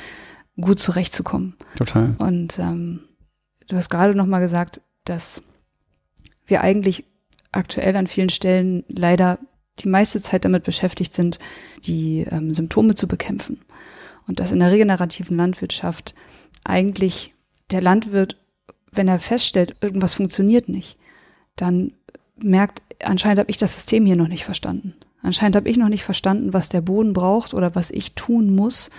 [0.59, 1.55] gut zurechtzukommen.
[1.77, 2.15] Total.
[2.17, 3.01] Und ähm,
[3.67, 5.43] du hast gerade noch mal gesagt, dass
[6.45, 7.05] wir eigentlich
[7.51, 9.39] aktuell an vielen Stellen leider
[9.79, 11.39] die meiste Zeit damit beschäftigt sind,
[11.85, 13.59] die ähm, Symptome zu bekämpfen.
[14.27, 16.15] Und dass in der regenerativen Landwirtschaft
[16.63, 17.33] eigentlich
[17.71, 18.37] der Landwirt,
[18.91, 20.97] wenn er feststellt, irgendwas funktioniert nicht,
[21.55, 21.93] dann
[22.37, 24.93] merkt, anscheinend habe ich das System hier noch nicht verstanden.
[25.21, 28.89] Anscheinend habe ich noch nicht verstanden, was der Boden braucht oder was ich tun muss,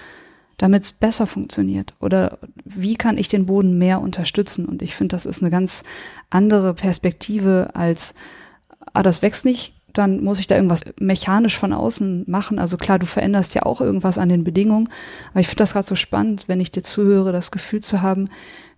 [0.56, 1.94] damit es besser funktioniert.
[2.00, 4.66] Oder wie kann ich den Boden mehr unterstützen?
[4.66, 5.84] Und ich finde, das ist eine ganz
[6.30, 8.14] andere Perspektive als,
[8.92, 12.58] ah, das wächst nicht, dann muss ich da irgendwas mechanisch von außen machen.
[12.58, 14.88] Also klar, du veränderst ja auch irgendwas an den Bedingungen.
[15.30, 18.28] Aber ich finde das gerade so spannend, wenn ich dir zuhöre, das Gefühl zu haben,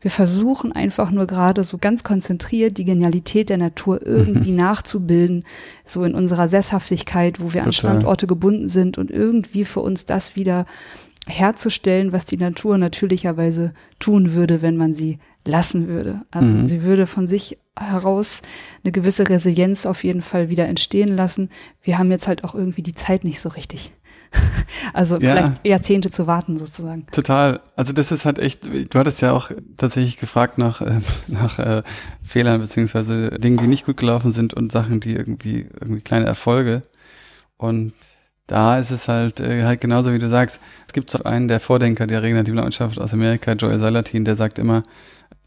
[0.02, 4.59] wir versuchen einfach nur gerade so ganz konzentriert die Genialität der Natur irgendwie mhm.
[4.59, 5.44] nachzubilden,
[5.85, 7.66] so in unserer Sesshaftigkeit, wo wir Total.
[7.66, 10.66] an Standorte gebunden sind und irgendwie für uns das wieder
[11.26, 16.22] herzustellen, was die Natur natürlicherweise tun würde, wenn man sie lassen würde.
[16.30, 16.66] Also mhm.
[16.66, 18.42] sie würde von sich heraus
[18.82, 21.50] eine gewisse Resilienz auf jeden Fall wieder entstehen lassen.
[21.82, 23.92] Wir haben jetzt halt auch irgendwie die Zeit nicht so richtig.
[24.92, 25.32] Also ja.
[25.32, 27.06] vielleicht Jahrzehnte zu warten sozusagen.
[27.11, 27.61] Total.
[27.74, 31.82] Also das ist halt echt, du hattest ja auch tatsächlich gefragt nach, äh, nach äh,
[32.22, 36.82] Fehlern beziehungsweise Dingen, die nicht gut gelaufen sind und Sachen, die irgendwie, irgendwie kleine Erfolge.
[37.56, 37.92] Und
[38.46, 40.61] da ist es halt, äh, halt genauso wie du sagst.
[40.87, 44.59] Es gibt so einen der Vordenker der regenerativen Landwirtschaft aus Amerika, Joel Salatin, der sagt
[44.59, 44.82] immer,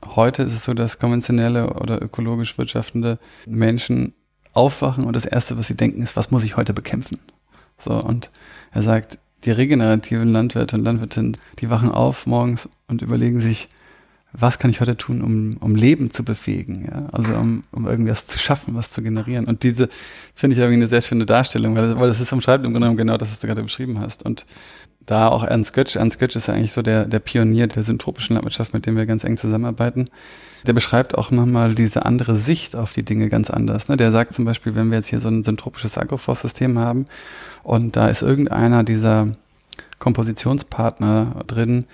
[0.05, 4.13] heute ist es so, dass konventionelle oder ökologisch wirtschaftende Menschen
[4.53, 7.19] aufwachen und das erste, was sie denken, ist, was muss ich heute bekämpfen?
[7.77, 8.29] So, und
[8.71, 13.69] er sagt, die regenerativen Landwirte und Landwirtinnen, die wachen auf morgens und überlegen sich,
[14.32, 17.10] was kann ich heute tun, um, um Leben zu befähigen, ja?
[17.12, 19.46] also um, um irgendwas zu schaffen, was zu generieren.
[19.46, 19.96] Und diese, das
[20.36, 22.98] finde ich irgendwie eine sehr schöne Darstellung, weil, weil das ist umschreibt im Grunde genommen
[22.98, 24.24] genau das, was du gerade beschrieben hast.
[24.24, 24.46] Und
[25.10, 28.36] da auch Ernst Götsch, Ernst Götsch ist ja eigentlich so der, der Pionier der syntropischen
[28.36, 30.10] Landwirtschaft, mit dem wir ganz eng zusammenarbeiten.
[30.68, 33.89] Der beschreibt auch nochmal diese andere Sicht auf die Dinge ganz anders.
[33.89, 33.98] Ne?
[33.98, 37.06] Der sagt zum Beispiel, wenn wir jetzt hier so ein syntropisches Agroforstsystem haben
[37.63, 39.28] und da ist irgendeiner dieser
[39.98, 41.86] Kompositionspartner drin,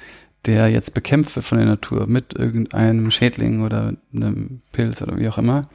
[0.45, 5.27] der jetzt bekämpft wird von der Natur mit irgendeinem Schädling oder einem Pilz oder wie
[5.27, 5.67] auch immer,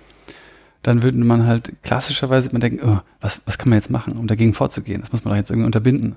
[0.82, 4.26] dann würde man halt klassischerweise immer denken, oh, was, was kann man jetzt machen, um
[4.26, 5.00] dagegen vorzugehen?
[5.00, 6.16] Das muss man doch jetzt irgendwie unterbinden.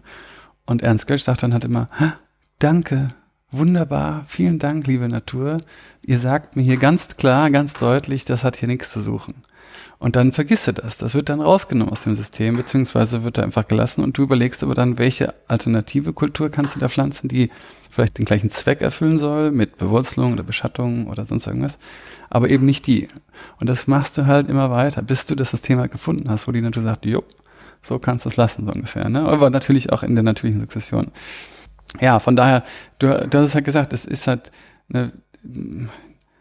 [0.66, 1.88] Und Ernst Götsch sagt dann halt immer,
[2.60, 3.10] danke,
[3.52, 5.62] wunderbar, vielen Dank, liebe Natur.
[6.02, 9.36] Ihr sagt mir hier ganz klar, ganz deutlich, das hat hier nichts zu suchen.
[10.04, 10.98] Und dann vergisst du das.
[10.98, 14.62] Das wird dann rausgenommen aus dem System, beziehungsweise wird da einfach gelassen und du überlegst
[14.62, 17.50] aber dann, welche alternative Kultur kannst du da pflanzen, die
[17.90, 21.80] vielleicht den gleichen Zweck erfüllen soll, mit Bewurzelung oder Beschattung oder sonst irgendwas,
[22.30, 23.08] aber eben nicht die.
[23.62, 26.52] Und das machst du halt immer weiter, bis du das System halt gefunden hast, wo
[26.52, 27.24] die Natur sagt, jo,
[27.82, 29.08] so kannst du es lassen, so ungefähr.
[29.08, 29.22] Ne?
[29.22, 31.12] Aber natürlich auch in der natürlichen Sukzession.
[32.02, 32.66] Ja, von daher,
[33.00, 34.52] du, du hast es halt gesagt, es ist halt
[34.90, 35.14] eine,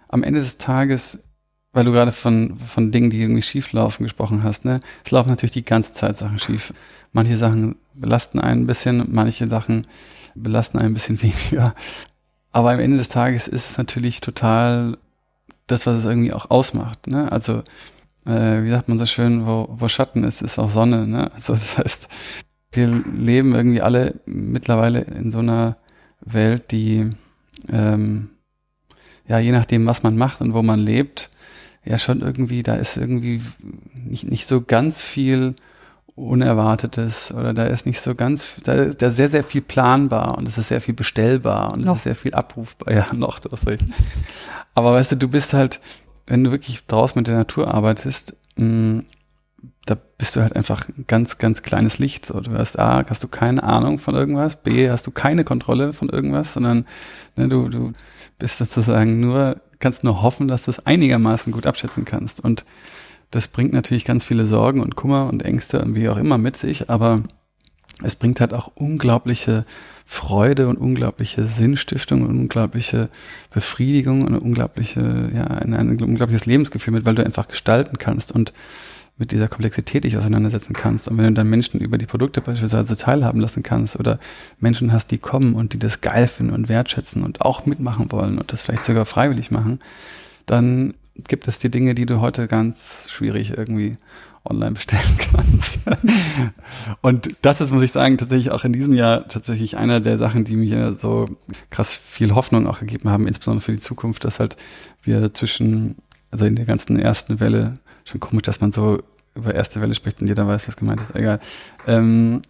[0.09, 1.23] am Ende des Tages
[1.73, 4.81] weil du gerade von, von Dingen, die irgendwie schief laufen, gesprochen hast, ne?
[5.05, 6.75] Es laufen natürlich die ganze Zeit Sachen schief.
[7.13, 9.87] Manche Sachen belasten einen ein bisschen, manche Sachen
[10.35, 11.75] belasten einen ein bisschen weniger.
[12.53, 14.99] Aber am Ende des Tages ist es natürlich total
[15.67, 17.33] das, was es irgendwie auch ausmacht, ne?
[17.33, 17.63] Also,
[18.27, 21.33] äh, wie sagt man so schön, wo, wo Schatten ist, ist auch Sonne, ne?
[21.33, 22.09] Also, das heißt,
[22.73, 25.77] wir leben irgendwie alle mittlerweile in so einer
[26.21, 27.09] Welt, die,
[27.71, 28.31] ähm,
[29.27, 31.31] ja, je nachdem, was man macht und wo man lebt,
[31.85, 33.43] ja schon irgendwie, da ist irgendwie
[33.95, 35.55] nicht, nicht so ganz viel
[36.15, 40.47] Unerwartetes oder da ist nicht so ganz, da ist da sehr, sehr viel planbar und
[40.47, 42.93] es ist sehr viel bestellbar und es ist sehr viel abrufbar.
[42.93, 43.85] Ja, noch, du hast recht.
[44.75, 45.81] Aber weißt du, du bist halt,
[46.27, 49.07] wenn du wirklich draußen mit der Natur arbeitest, mh, mm,
[49.87, 52.27] da bist du halt einfach ein ganz, ganz kleines Licht.
[52.27, 55.93] So, du hast A, hast du keine Ahnung von irgendwas, B, hast du keine Kontrolle
[55.93, 56.87] von irgendwas, sondern
[57.37, 57.93] ne, du, du
[58.39, 62.41] bist sozusagen nur kannst nur hoffen, dass du es einigermaßen gut abschätzen kannst.
[62.41, 62.65] Und
[63.31, 66.57] das bringt natürlich ganz viele Sorgen und Kummer und Ängste und wie auch immer mit
[66.57, 67.23] sich, aber
[68.03, 69.65] es bringt halt auch unglaubliche
[70.07, 73.09] Freude und unglaubliche Sinnstiftung und unglaubliche
[73.51, 78.53] Befriedigung und unglaubliche, ja, ein, ein unglaubliches Lebensgefühl mit, weil du einfach gestalten kannst und
[79.23, 81.07] mit dieser Komplexität dich auseinandersetzen kannst.
[81.07, 84.19] Und wenn du dann Menschen über die Produkte beispielsweise teilhaben lassen kannst oder
[84.59, 88.39] Menschen hast, die kommen und die das geil finden und wertschätzen und auch mitmachen wollen
[88.39, 89.79] und das vielleicht sogar freiwillig machen,
[90.47, 90.95] dann
[91.29, 93.97] gibt es die Dinge, die du heute ganz schwierig irgendwie
[94.45, 95.79] online bestellen kannst.
[97.01, 100.43] und das ist, muss ich sagen, tatsächlich auch in diesem Jahr tatsächlich einer der Sachen,
[100.43, 101.29] die mir so
[101.71, 104.57] krass viel Hoffnung auch gegeben haben, insbesondere für die Zukunft, dass halt
[105.05, 105.95] wir zwischen,
[106.33, 109.03] also in der ganzen ersten Welle schon komisch, dass man so
[109.35, 111.41] über erste Welle spricht und jeder weiß, was gemeint ist, egal.
[111.87, 112.43] Ähm,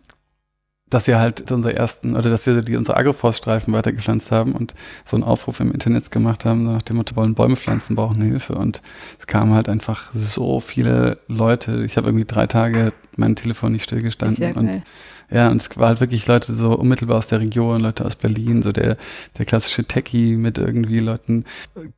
[0.93, 5.17] dass wir halt unsere ersten, oder dass wir die, unsere Agroforststreifen weitergepflanzt haben und so
[5.17, 8.55] einen Aufruf im Internet gemacht haben, nach dem Motto, wollen Bäume pflanzen, brauchen Hilfe.
[8.55, 8.83] Und
[9.19, 11.85] es kamen halt einfach so viele Leute.
[11.85, 14.53] Ich habe irgendwie drei Tage mein Telefon nicht stillgestanden.
[14.53, 14.83] Und
[15.31, 18.63] ja, und es war halt wirklich Leute so unmittelbar aus der Region, Leute aus Berlin,
[18.63, 18.99] so der,
[19.39, 21.47] der klassische Techie mit irgendwie Leuten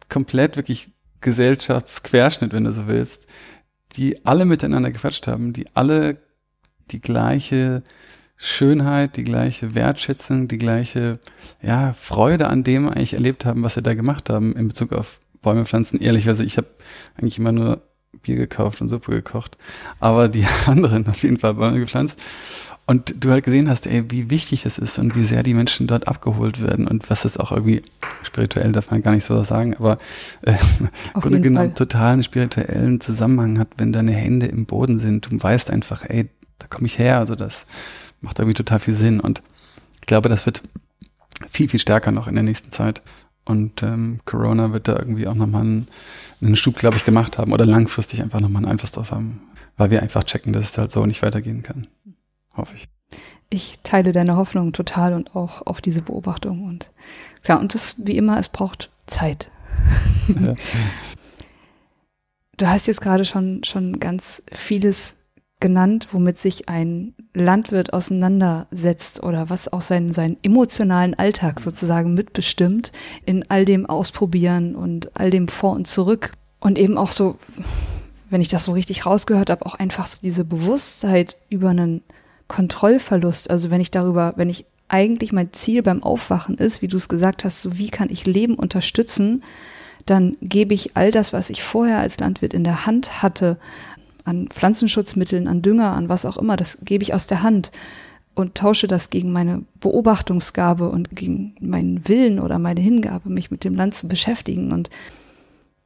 [0.09, 3.27] komplett wirklich Gesellschaftsquerschnitt, wenn du so willst,
[3.97, 6.19] die alle miteinander gequatscht haben, die alle
[6.91, 7.83] die gleiche
[8.37, 11.19] Schönheit, die gleiche Wertschätzung, die gleiche
[11.63, 15.21] ja, Freude an dem eigentlich erlebt haben, was sie da gemacht haben in Bezug auf
[15.41, 16.01] Bäume pflanzen.
[16.01, 16.67] Ehrlicherweise, ich habe
[17.17, 17.83] eigentlich immer nur
[18.23, 19.57] Bier gekauft und Suppe gekocht,
[20.01, 22.19] aber die anderen auf jeden Fall Bäume gepflanzt.
[22.87, 25.87] Und du halt gesehen hast, ey, wie wichtig es ist und wie sehr die Menschen
[25.87, 27.81] dort abgeholt werden und was es auch irgendwie
[28.23, 29.97] spirituell darf man gar nicht so sagen, aber
[30.43, 30.53] äh,
[31.15, 35.31] im Grunde genommen total einen spirituellen Zusammenhang hat, wenn deine Hände im Boden sind.
[35.31, 37.19] Du weißt einfach, ey, da komme ich her.
[37.19, 37.65] Also das
[38.21, 39.43] macht irgendwie total viel Sinn und
[40.01, 40.61] ich glaube, das wird
[41.51, 43.03] viel, viel stärker noch in der nächsten Zeit.
[43.47, 45.89] Und ähm, Corona wird da irgendwie auch nochmal einen,
[46.41, 49.41] einen Schub, glaube ich, gemacht haben oder langfristig einfach nochmal einen Einfluss drauf haben,
[49.77, 51.87] weil wir einfach checken, dass es halt so nicht weitergehen kann.
[52.57, 52.89] Hoffe ich.
[53.51, 56.65] Ich teile deine Hoffnung total und auch, auch diese Beobachtung.
[56.65, 56.91] Und
[57.43, 59.51] klar, und das, wie immer, es braucht Zeit.
[60.29, 60.55] Ja.
[62.57, 65.17] Du hast jetzt gerade schon, schon ganz vieles
[65.61, 72.93] genannt, womit sich ein Landwirt auseinandersetzt oder was auch seinen, seinen emotionalen Alltag sozusagen mitbestimmt
[73.25, 76.33] in all dem Ausprobieren und all dem Vor und Zurück.
[76.61, 77.37] Und eben auch so,
[78.31, 82.03] wenn ich das so richtig rausgehört habe, auch einfach so diese Bewusstheit über einen
[82.55, 83.51] Kontrollverlust.
[83.51, 87.09] Also wenn ich darüber, wenn ich eigentlich mein Ziel beim Aufwachen ist, wie du es
[87.09, 89.43] gesagt hast, so wie kann ich Leben unterstützen,
[90.07, 93.59] dann gebe ich all das, was ich vorher als Landwirt in der Hand hatte,
[94.25, 97.73] an Pflanzenschutzmitteln, an Dünger, an was auch immer, das gebe ich aus der Hand
[98.37, 103.65] und tausche das gegen meine Beobachtungsgabe und gegen meinen Willen oder meine Hingabe, mich mit
[103.65, 104.71] dem Land zu beschäftigen.
[104.71, 104.91] Und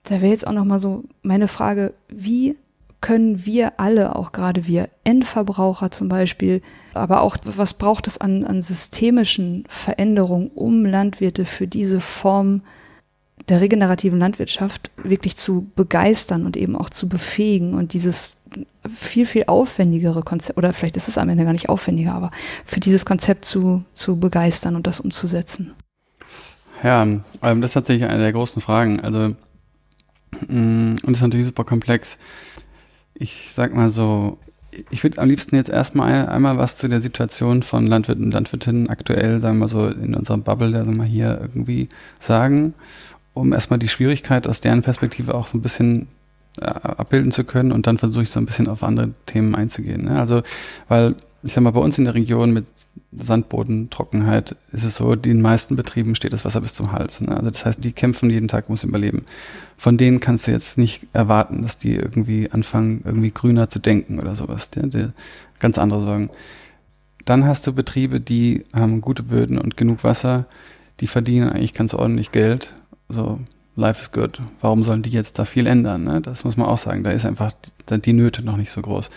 [0.03, 2.57] da wäre jetzt auch noch mal so meine Frage, wie
[3.01, 6.63] können wir alle, auch gerade wir Endverbraucher zum Beispiel,
[6.95, 12.63] aber auch was braucht es an, an systemischen Veränderungen, um Landwirte für diese Form
[13.49, 18.39] der regenerativen Landwirtschaft wirklich zu begeistern und eben auch zu befähigen und dieses
[18.89, 22.31] viel, viel aufwendigere Konzept, oder vielleicht ist es am Ende gar nicht aufwendiger, aber
[22.65, 25.73] für dieses Konzept zu, zu begeistern und das umzusetzen.
[26.83, 29.01] Ja, ähm, das ist tatsächlich eine der großen Fragen.
[29.01, 29.35] Also,
[30.49, 32.19] mm, und das ist natürlich super komplex.
[33.19, 34.39] Ich sag mal so,
[34.91, 38.89] ich würde am liebsten jetzt erstmal einmal was zu der Situation von Landwirten und Landwirtinnen
[38.89, 41.89] aktuell, sagen wir mal so, in unserer Bubble, sagen wir mal hier irgendwie
[42.21, 42.75] sagen
[43.39, 46.09] um erstmal die Schwierigkeit aus deren Perspektive auch so ein bisschen
[46.61, 50.05] äh, abbilden zu können und dann versuche ich so ein bisschen auf andere Themen einzugehen.
[50.05, 50.19] Ne?
[50.19, 50.43] Also,
[50.89, 52.67] weil ich sag mal, bei uns in der Region mit
[53.13, 57.21] Sandboden, Trockenheit ist es so, den meisten Betrieben steht das Wasser bis zum Hals.
[57.21, 57.37] Ne?
[57.37, 59.25] Also das heißt, die kämpfen jeden Tag, muss überleben.
[59.77, 64.19] Von denen kannst du jetzt nicht erwarten, dass die irgendwie anfangen, irgendwie grüner zu denken
[64.19, 64.71] oder sowas.
[64.71, 65.09] Die, die
[65.61, 66.31] ganz andere Sorgen.
[67.25, 70.47] Dann hast du Betriebe, die haben gute Böden und genug Wasser,
[71.01, 72.73] die verdienen eigentlich ganz ordentlich Geld
[73.09, 73.39] so,
[73.79, 74.41] life is good.
[74.61, 76.05] Warum sollen die jetzt da viel ändern?
[76.05, 76.21] Ne?
[76.21, 77.05] Das muss man auch sagen.
[77.05, 77.53] Da ist einfach
[77.89, 79.11] die, die Nöte noch nicht so groß.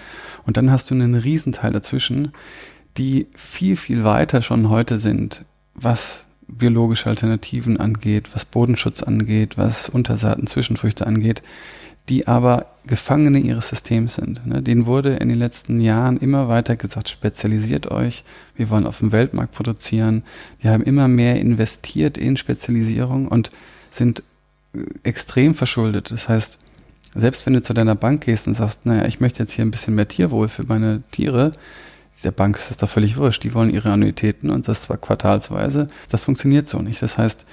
[0.46, 2.32] Und dann hast du einen Riesenteil dazwischen,
[2.98, 9.90] die viel, viel weiter schon heute sind, was biologische Alternativen angeht, was Bodenschutz angeht, was
[9.90, 11.42] Untersaaten, Zwischenfrüchte angeht,
[12.10, 14.46] die aber Gefangene ihres Systems sind.
[14.46, 14.62] Ne?
[14.62, 18.24] Denen wurde in den letzten Jahren immer weiter gesagt, spezialisiert euch,
[18.56, 20.24] wir wollen auf dem Weltmarkt produzieren.
[20.60, 23.50] Wir haben immer mehr investiert in Spezialisierung und
[23.92, 24.24] sind
[25.04, 26.12] extrem verschuldet.
[26.12, 26.60] Das heißt,
[27.14, 29.72] selbst wenn du zu deiner Bank gehst und sagst, naja, ich möchte jetzt hier ein
[29.72, 31.52] bisschen mehr Tierwohl für meine Tiere,
[32.24, 33.44] der Bank ist das doch völlig wurscht.
[33.44, 35.88] Die wollen ihre Annuitäten und das zwar quartalsweise.
[36.10, 37.02] Das funktioniert so nicht.
[37.02, 37.46] Das heißt,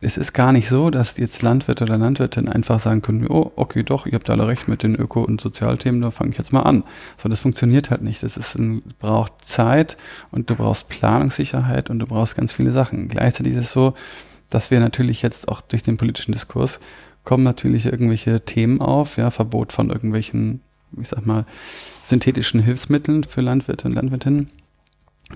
[0.00, 3.82] es ist gar nicht so, dass jetzt Landwirt oder Landwirtin einfach sagen können, oh, okay,
[3.82, 6.62] doch, ihr habt alle recht mit den Öko- und Sozialthemen, da fange ich jetzt mal
[6.62, 6.84] an.
[7.16, 8.22] So, das funktioniert halt nicht.
[8.22, 9.96] Das ist ein, braucht Zeit
[10.30, 13.08] und du brauchst Planungssicherheit und du brauchst ganz viele Sachen.
[13.08, 13.94] Gleichzeitig ist es so,
[14.54, 16.78] dass wir natürlich jetzt auch durch den politischen Diskurs
[17.24, 20.60] kommen natürlich irgendwelche Themen auf, ja, Verbot von irgendwelchen,
[21.00, 21.44] ich sag mal,
[22.04, 24.50] synthetischen Hilfsmitteln für Landwirte und Landwirtinnen.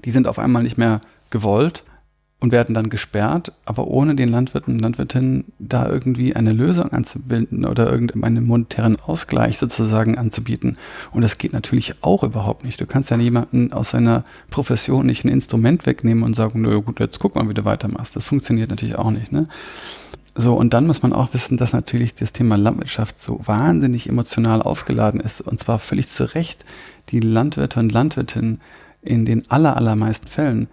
[0.04, 1.00] Die sind auf einmal nicht mehr
[1.30, 1.82] gewollt
[2.40, 7.64] und werden dann gesperrt, aber ohne den Landwirten und Landwirtinnen da irgendwie eine Lösung anzubinden
[7.64, 10.78] oder irgendeinen monetären Ausgleich sozusagen anzubieten.
[11.10, 12.80] Und das geht natürlich auch überhaupt nicht.
[12.80, 17.00] Du kannst ja jemanden aus seiner Profession nicht ein Instrument wegnehmen und sagen, na gut,
[17.00, 18.14] jetzt guck mal, wie du weitermachst.
[18.14, 19.32] Das funktioniert natürlich auch nicht.
[19.32, 19.48] Ne?
[20.36, 24.62] So, und dann muss man auch wissen, dass natürlich das Thema Landwirtschaft so wahnsinnig emotional
[24.62, 26.64] aufgeladen ist und zwar völlig zu Recht.
[27.08, 28.60] Die Landwirte und Landwirtinnen
[29.02, 30.68] in den aller, allermeisten Fällen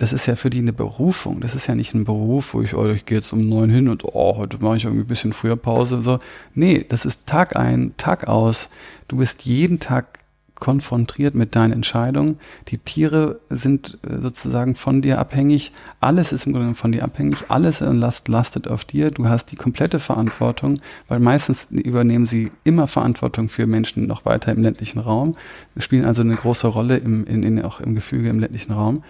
[0.00, 1.40] das ist ja für die eine Berufung.
[1.40, 3.86] Das ist ja nicht ein Beruf, wo ich, oh, ich gehe jetzt um neun hin
[3.88, 6.00] und oh, heute mache ich irgendwie ein bisschen früher Pause.
[6.00, 6.18] So.
[6.54, 8.70] Nee, das ist Tag ein, Tag aus.
[9.08, 10.20] Du bist jeden Tag
[10.54, 12.38] konfrontiert mit deinen Entscheidungen.
[12.68, 15.72] Die Tiere sind äh, sozusagen von dir abhängig.
[16.00, 17.44] Alles ist im Grunde von dir abhängig.
[17.48, 19.10] Alles Last lastet auf dir.
[19.10, 24.50] Du hast die komplette Verantwortung, weil meistens übernehmen sie immer Verantwortung für Menschen noch weiter
[24.50, 25.36] im ländlichen Raum,
[25.76, 29.02] spielen also eine große Rolle im, in, in, auch im Gefüge im ländlichen Raum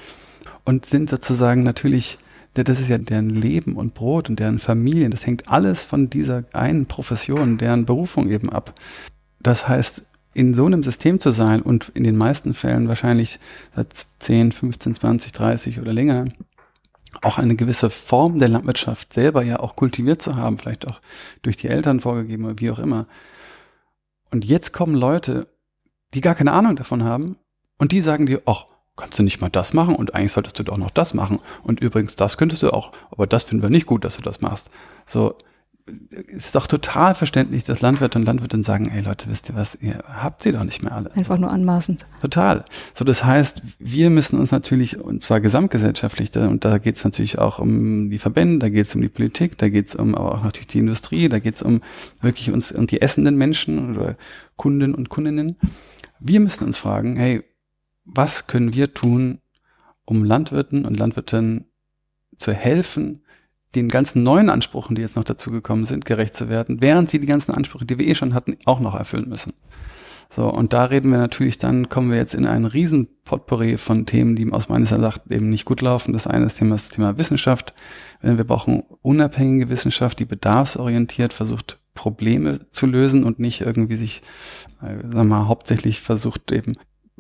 [0.71, 2.17] und sind sozusagen natürlich,
[2.55, 6.45] das ist ja deren Leben und Brot und deren Familien, das hängt alles von dieser
[6.53, 8.79] einen Profession, deren Berufung eben ab.
[9.41, 13.41] Das heißt, in so einem System zu sein und in den meisten Fällen wahrscheinlich
[13.75, 13.89] seit
[14.21, 16.27] 10, 15, 20, 30 oder länger
[17.21, 21.01] auch eine gewisse Form der Landwirtschaft selber ja auch kultiviert zu haben, vielleicht auch
[21.43, 23.09] durch die Eltern vorgegeben oder wie auch immer.
[24.31, 25.49] Und jetzt kommen Leute,
[26.15, 27.39] die gar keine Ahnung davon haben
[27.77, 28.67] und die sagen dir, ach,
[29.01, 31.41] kannst du nicht mal das machen und eigentlich solltest du doch noch das machen.
[31.63, 34.41] Und übrigens, das könntest du auch, aber das finden wir nicht gut, dass du das
[34.41, 34.71] machst.
[35.07, 35.35] So,
[36.29, 40.03] ist doch total verständlich, dass Landwirte und Landwirtinnen sagen, ey Leute, wisst ihr was, ihr
[40.07, 41.11] habt sie doch nicht mehr alle.
[41.15, 42.07] Einfach nur anmaßend.
[42.21, 42.65] Total.
[42.95, 47.05] So, das heißt, wir müssen uns natürlich, und zwar gesamtgesellschaftlich, da, und da geht es
[47.05, 50.15] natürlich auch um die Verbände, da geht es um die Politik, da geht es um
[50.15, 51.81] aber auch natürlich die Industrie, da geht es um
[52.21, 54.17] wirklich uns und um die essenden Menschen oder
[54.57, 55.57] Kunden und Kundinnen.
[56.19, 57.43] Wir müssen uns fragen, hey,
[58.15, 59.41] was können wir tun,
[60.05, 61.67] um Landwirten und Landwirtinnen
[62.37, 63.23] zu helfen,
[63.75, 67.27] den ganzen neuen Ansprüchen, die jetzt noch dazugekommen sind, gerecht zu werden, während sie die
[67.27, 69.53] ganzen Ansprüche, die wir eh schon hatten, auch noch erfüllen müssen.
[70.33, 74.07] So, und da reden wir natürlich, dann kommen wir jetzt in einen riesen Potpourri von
[74.07, 76.13] Themen, die aus meiner Sicht eben nicht gut laufen.
[76.13, 77.75] Das eine ist Thema, das Thema Wissenschaft.
[78.23, 84.23] Wir brauchen unabhängige Wissenschaft, die bedarfsorientiert versucht, Probleme zu lösen und nicht irgendwie sich,
[84.81, 86.75] äh, sagen wir mal, hauptsächlich versucht eben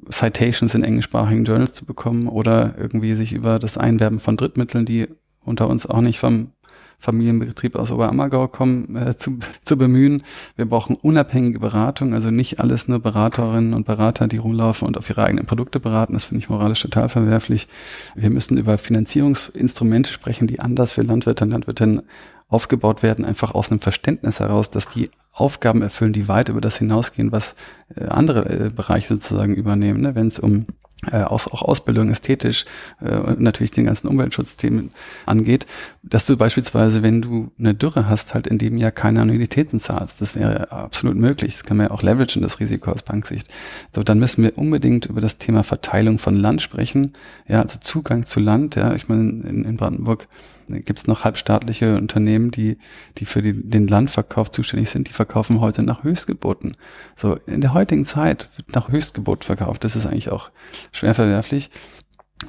[0.09, 5.09] Citations in englischsprachigen Journals zu bekommen oder irgendwie sich über das Einwerben von Drittmitteln, die
[5.45, 6.53] unter uns auch nicht vom
[7.01, 10.23] Familienbetrieb aus Oberammergau kommen, äh, zu, zu bemühen.
[10.57, 15.09] Wir brauchen unabhängige Beratung, also nicht alles nur Beraterinnen und Berater, die rumlaufen und auf
[15.09, 16.13] ihre eigenen Produkte beraten.
[16.13, 17.69] Das finde ich moralisch total verwerflich.
[18.15, 22.03] Wir müssen über Finanzierungsinstrumente sprechen, die anders für Landwirte und Landwirtinnen
[22.49, 26.77] aufgebaut werden, einfach aus einem Verständnis heraus, dass die Aufgaben erfüllen, die weit über das
[26.77, 27.55] hinausgehen, was
[27.97, 30.01] äh, andere äh, Bereiche sozusagen übernehmen.
[30.01, 30.15] Ne?
[30.15, 30.67] Wenn es um
[31.11, 32.67] äh, auch, auch Ausbildung ästhetisch
[33.01, 34.91] äh, und natürlich den ganzen Umweltschutzthemen
[35.25, 35.67] angeht,
[36.03, 40.21] dass du beispielsweise, wenn du eine Dürre hast, halt in dem Jahr keine Annuitäten zahlst.
[40.21, 41.55] Das wäre absolut möglich.
[41.55, 43.49] Das kann man ja auch leveragen, das Risiko aus Banksicht.
[43.95, 47.15] So, dann müssen wir unbedingt über das Thema Verteilung von Land sprechen.
[47.49, 48.77] Ja, also Zugang zu Land.
[48.77, 50.29] Ja, ich meine, in, in Brandenburg
[50.71, 52.79] gibt es noch halbstaatliche Unternehmen, die,
[53.19, 56.73] die für die, den Landverkauf zuständig sind, die verkaufen heute nach Höchstgeboten.
[57.17, 59.85] So, in der heutigen Zeit wird nach Höchstgebot verkauft.
[59.85, 60.51] Das ist eigentlich auch
[60.93, 61.71] schwer verwerflich.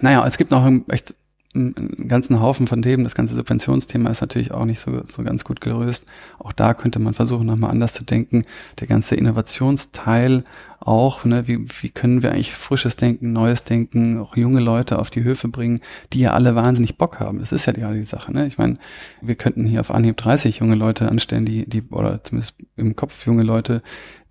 [0.02, 1.14] Naja, es gibt noch echt
[1.54, 3.04] einen ganzen Haufen von Themen.
[3.04, 6.06] Das ganze Subventionsthema ist natürlich auch nicht so, so ganz gut gelöst.
[6.40, 8.44] Auch da könnte man versuchen, nochmal anders zu denken.
[8.80, 10.44] Der ganze Innovationsteil
[10.82, 15.12] auch, ne, wie, wie können wir eigentlich frisches Denken, neues Denken, auch junge Leute auf
[15.12, 15.80] die Höfe bringen,
[16.12, 17.40] die ja alle wahnsinnig Bock haben.
[17.40, 18.48] Das ist ja die, Sache, ne?
[18.48, 18.78] Ich meine,
[19.22, 23.26] wir könnten hier auf Anhieb 30 junge Leute anstellen, die, die, oder zumindest im Kopf
[23.28, 23.84] junge Leute,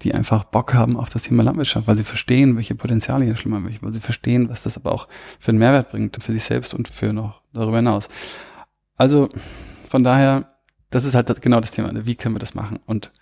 [0.03, 3.65] die einfach Bock haben auf das Thema Landwirtschaft, weil sie verstehen, welche Potenziale hier schlimmer
[3.65, 5.07] welche, weil sie verstehen, was das aber auch
[5.39, 8.09] für einen Mehrwert bringt, für sich selbst und für noch darüber hinaus.
[8.97, 9.29] Also,
[9.89, 10.57] von daher,
[10.91, 12.07] das ist halt das, genau das Thema, ne?
[12.07, 12.81] wie können wir das machen?
[12.87, 13.13] Und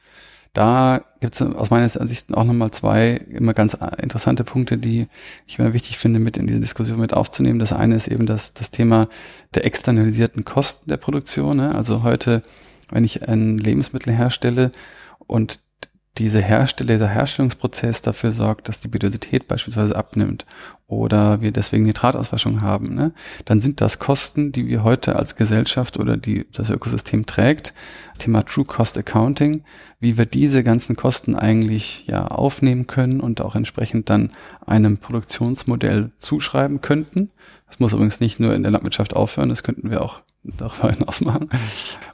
[0.52, 5.08] da gibt es aus meiner Sicht auch nochmal zwei immer ganz interessante Punkte, die
[5.46, 7.58] ich immer wichtig finde, mit in diese Diskussion mit aufzunehmen.
[7.58, 9.08] Das eine ist eben das, das Thema
[9.54, 11.58] der externalisierten Kosten der Produktion.
[11.58, 11.74] Ne?
[11.74, 12.42] Also heute,
[12.90, 14.70] wenn ich ein Lebensmittel herstelle
[15.26, 15.60] und
[16.18, 20.46] diese Hersteller, dieser Herstellungsprozess dafür sorgt, dass die Biodiversität beispielsweise abnimmt
[20.88, 23.12] oder wir deswegen Nitratauswaschung haben, ne,
[23.44, 27.74] dann sind das Kosten, die wir heute als Gesellschaft oder die das Ökosystem trägt.
[28.18, 29.62] Thema True Cost Accounting,
[30.00, 34.30] wie wir diese ganzen Kosten eigentlich ja aufnehmen können und auch entsprechend dann
[34.66, 37.30] einem Produktionsmodell zuschreiben könnten.
[37.68, 41.20] Das muss übrigens nicht nur in der Landwirtschaft aufhören, das könnten wir auch darüber hinaus
[41.20, 41.48] machen.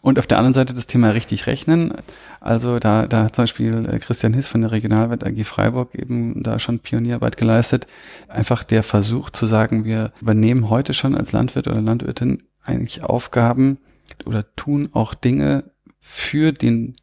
[0.01, 1.93] Und auf der anderen Seite das Thema richtig rechnen.
[2.41, 6.43] Also da, da hat zum Beispiel äh, Christian Hiss von der Regionalwelt AG Freiburg eben
[6.43, 7.87] da schon Pionierarbeit geleistet.
[8.29, 13.79] Einfach der Versuch zu sagen, wir übernehmen heute schon als Landwirt oder Landwirtin eigentlich Aufgaben
[14.25, 15.71] oder tun auch Dinge
[16.01, 16.95] für den,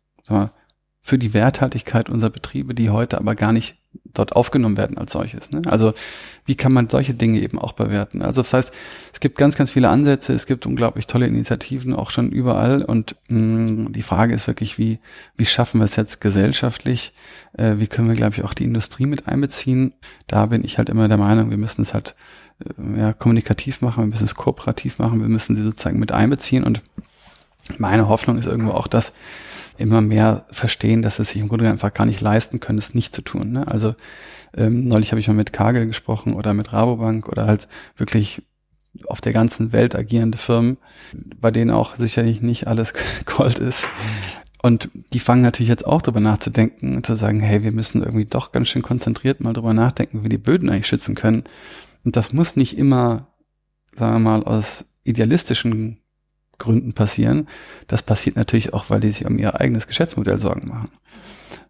[1.01, 3.80] für die Werthaltigkeit unserer Betriebe, die heute aber gar nicht
[4.13, 5.51] dort aufgenommen werden als solches.
[5.51, 5.61] Ne?
[5.65, 5.93] Also
[6.45, 8.21] wie kann man solche Dinge eben auch bewerten?
[8.21, 8.73] Also das heißt,
[9.13, 13.15] es gibt ganz, ganz viele Ansätze, es gibt unglaublich tolle Initiativen auch schon überall und
[13.29, 14.99] mh, die Frage ist wirklich, wie,
[15.37, 17.13] wie schaffen wir es jetzt gesellschaftlich?
[17.53, 19.93] Äh, wie können wir, glaube ich, auch die Industrie mit einbeziehen?
[20.27, 22.15] Da bin ich halt immer der Meinung, wir müssen es halt
[22.65, 26.63] äh, ja, kommunikativ machen, wir müssen es kooperativ machen, wir müssen sie sozusagen mit einbeziehen
[26.63, 26.81] und
[27.77, 29.13] meine Hoffnung ist irgendwo auch, dass
[29.77, 33.15] immer mehr verstehen, dass sie sich im Grunde einfach gar nicht leisten können, es nicht
[33.15, 33.51] zu tun.
[33.51, 33.67] Ne?
[33.67, 33.95] Also
[34.55, 38.43] ähm, neulich habe ich mal mit Kagel gesprochen oder mit Rabobank oder halt wirklich
[39.07, 40.77] auf der ganzen Welt agierende Firmen,
[41.13, 42.93] bei denen auch sicherlich nicht alles
[43.25, 43.87] Gold ist.
[44.61, 48.25] Und die fangen natürlich jetzt auch drüber nachzudenken und zu sagen, hey, wir müssen irgendwie
[48.25, 51.45] doch ganz schön konzentriert mal drüber nachdenken, wie wir die Böden eigentlich schützen können.
[52.03, 53.27] Und das muss nicht immer,
[53.95, 55.97] sagen wir mal, aus idealistischen
[56.61, 57.47] Gründen passieren.
[57.87, 60.89] Das passiert natürlich auch, weil die sich um ihr eigenes Geschäftsmodell Sorgen machen.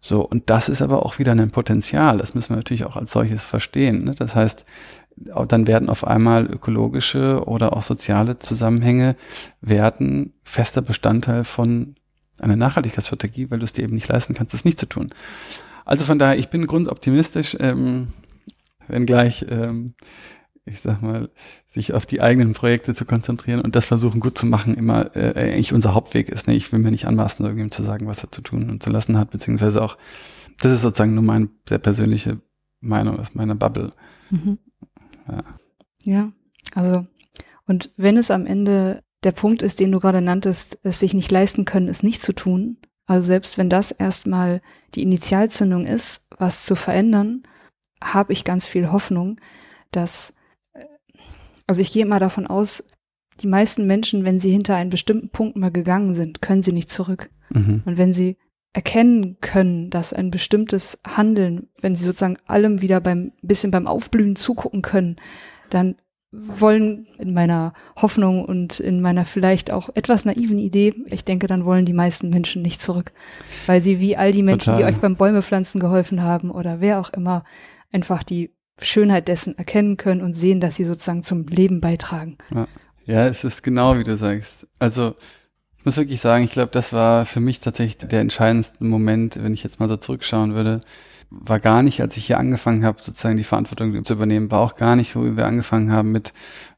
[0.00, 2.18] So, und das ist aber auch wieder ein Potenzial.
[2.18, 4.04] Das müssen wir natürlich auch als solches verstehen.
[4.04, 4.14] Ne?
[4.16, 4.64] Das heißt,
[5.16, 9.16] dann werden auf einmal ökologische oder auch soziale Zusammenhänge
[9.60, 11.96] werden fester Bestandteil von
[12.38, 15.10] einer Nachhaltigkeitsstrategie, weil du es dir eben nicht leisten kannst, das nicht zu tun.
[15.84, 18.08] Also von daher, ich bin grundoptimistisch, ähm,
[18.88, 19.94] wenngleich ähm,
[20.64, 21.30] ich sag mal,
[21.72, 25.32] sich auf die eigenen Projekte zu konzentrieren und das versuchen gut zu machen, immer äh,
[25.34, 26.46] eigentlich unser Hauptweg ist.
[26.46, 26.54] Ne?
[26.54, 29.18] Ich will mir nicht anmaßen, irgendjemandem zu sagen, was er zu tun und zu lassen
[29.18, 29.96] hat, beziehungsweise auch,
[30.60, 32.40] das ist sozusagen nur meine sehr persönliche
[32.80, 33.90] Meinung aus meiner Bubble.
[34.30, 34.58] Mhm.
[35.28, 35.44] Ja.
[36.04, 36.32] ja,
[36.74, 37.06] also
[37.66, 41.30] und wenn es am Ende der Punkt ist, den du gerade nanntest, es sich nicht
[41.30, 44.62] leisten können, es nicht zu tun, also selbst wenn das erstmal
[44.94, 47.44] die Initialzündung ist, was zu verändern,
[48.02, 49.40] habe ich ganz viel Hoffnung,
[49.90, 50.36] dass,
[51.72, 52.86] also ich gehe mal davon aus,
[53.40, 56.90] die meisten Menschen, wenn sie hinter einen bestimmten Punkt mal gegangen sind, können sie nicht
[56.90, 57.30] zurück.
[57.48, 57.80] Mhm.
[57.86, 58.36] Und wenn sie
[58.74, 64.36] erkennen können, dass ein bestimmtes Handeln, wenn sie sozusagen allem wieder beim bisschen beim Aufblühen
[64.36, 65.16] zugucken können,
[65.70, 65.96] dann
[66.30, 71.64] wollen in meiner Hoffnung und in meiner vielleicht auch etwas naiven Idee, ich denke, dann
[71.64, 73.12] wollen die meisten Menschen nicht zurück,
[73.64, 74.90] weil sie wie all die Menschen, Total.
[74.90, 77.44] die euch beim Bäumepflanzen geholfen haben oder wer auch immer,
[77.92, 78.50] einfach die
[78.80, 82.38] Schönheit dessen erkennen können und sehen, dass sie sozusagen zum Leben beitragen.
[82.54, 82.68] Ja,
[83.04, 84.66] ja es ist genau wie du sagst.
[84.78, 85.14] Also
[85.78, 89.52] ich muss wirklich sagen, ich glaube, das war für mich tatsächlich der entscheidendste Moment, wenn
[89.52, 90.80] ich jetzt mal so zurückschauen würde,
[91.40, 94.76] war gar nicht, als ich hier angefangen habe, sozusagen die Verantwortung zu übernehmen, war auch
[94.76, 96.32] gar nicht, wo wir angefangen haben mit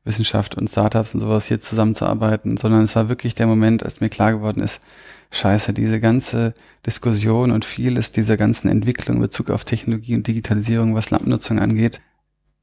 [0.05, 4.09] Wissenschaft und Startups und sowas hier zusammenzuarbeiten, sondern es war wirklich der Moment, als mir
[4.09, 4.81] klar geworden ist,
[5.31, 6.55] scheiße, diese ganze
[6.87, 12.01] Diskussion und vieles dieser ganzen Entwicklung in Bezug auf Technologie und Digitalisierung, was Lampennutzung angeht,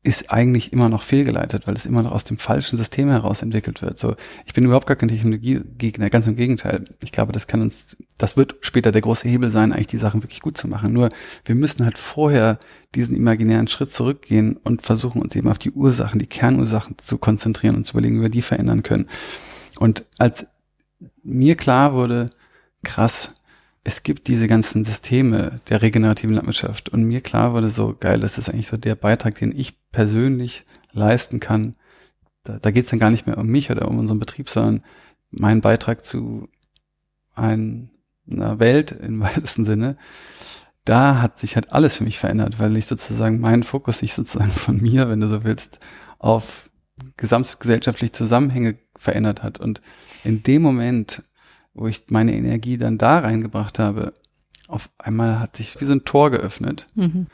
[0.03, 3.83] ist eigentlich immer noch fehlgeleitet, weil es immer noch aus dem falschen System heraus entwickelt
[3.83, 3.99] wird.
[3.99, 4.15] So,
[4.47, 6.85] ich bin überhaupt gar kein Technologiegegner, ganz im Gegenteil.
[7.03, 10.23] Ich glaube, das kann uns, das wird später der große Hebel sein, eigentlich die Sachen
[10.23, 10.91] wirklich gut zu machen.
[10.91, 11.11] Nur
[11.45, 12.59] wir müssen halt vorher
[12.95, 17.75] diesen imaginären Schritt zurückgehen und versuchen uns eben auf die Ursachen, die Kernursachen zu konzentrieren
[17.75, 19.07] und zu überlegen, wie wir die verändern können.
[19.77, 20.47] Und als
[21.23, 22.31] mir klar wurde,
[22.83, 23.35] krass,
[23.83, 28.37] es gibt diese ganzen Systeme der regenerativen Landwirtschaft und mir klar wurde so geil, das
[28.37, 31.75] ist eigentlich so der Beitrag, den ich persönlich leisten kann.
[32.43, 34.83] Da, da geht es dann gar nicht mehr um mich oder um unseren Betrieb, sondern
[35.31, 36.47] mein Beitrag zu
[37.33, 37.89] ein,
[38.29, 39.97] einer Welt im weitesten Sinne.
[40.85, 44.51] Da hat sich halt alles für mich verändert, weil ich sozusagen meinen Fokus sich sozusagen
[44.51, 45.79] von mir, wenn du so willst,
[46.19, 46.69] auf
[47.17, 49.59] gesamtgesellschaftlich Zusammenhänge verändert hat.
[49.59, 49.81] Und
[50.23, 51.23] in dem Moment
[51.73, 54.13] wo ich meine Energie dann da reingebracht habe,
[54.67, 56.87] auf einmal hat sich wie so ein Tor geöffnet.
[56.95, 57.27] Mhm.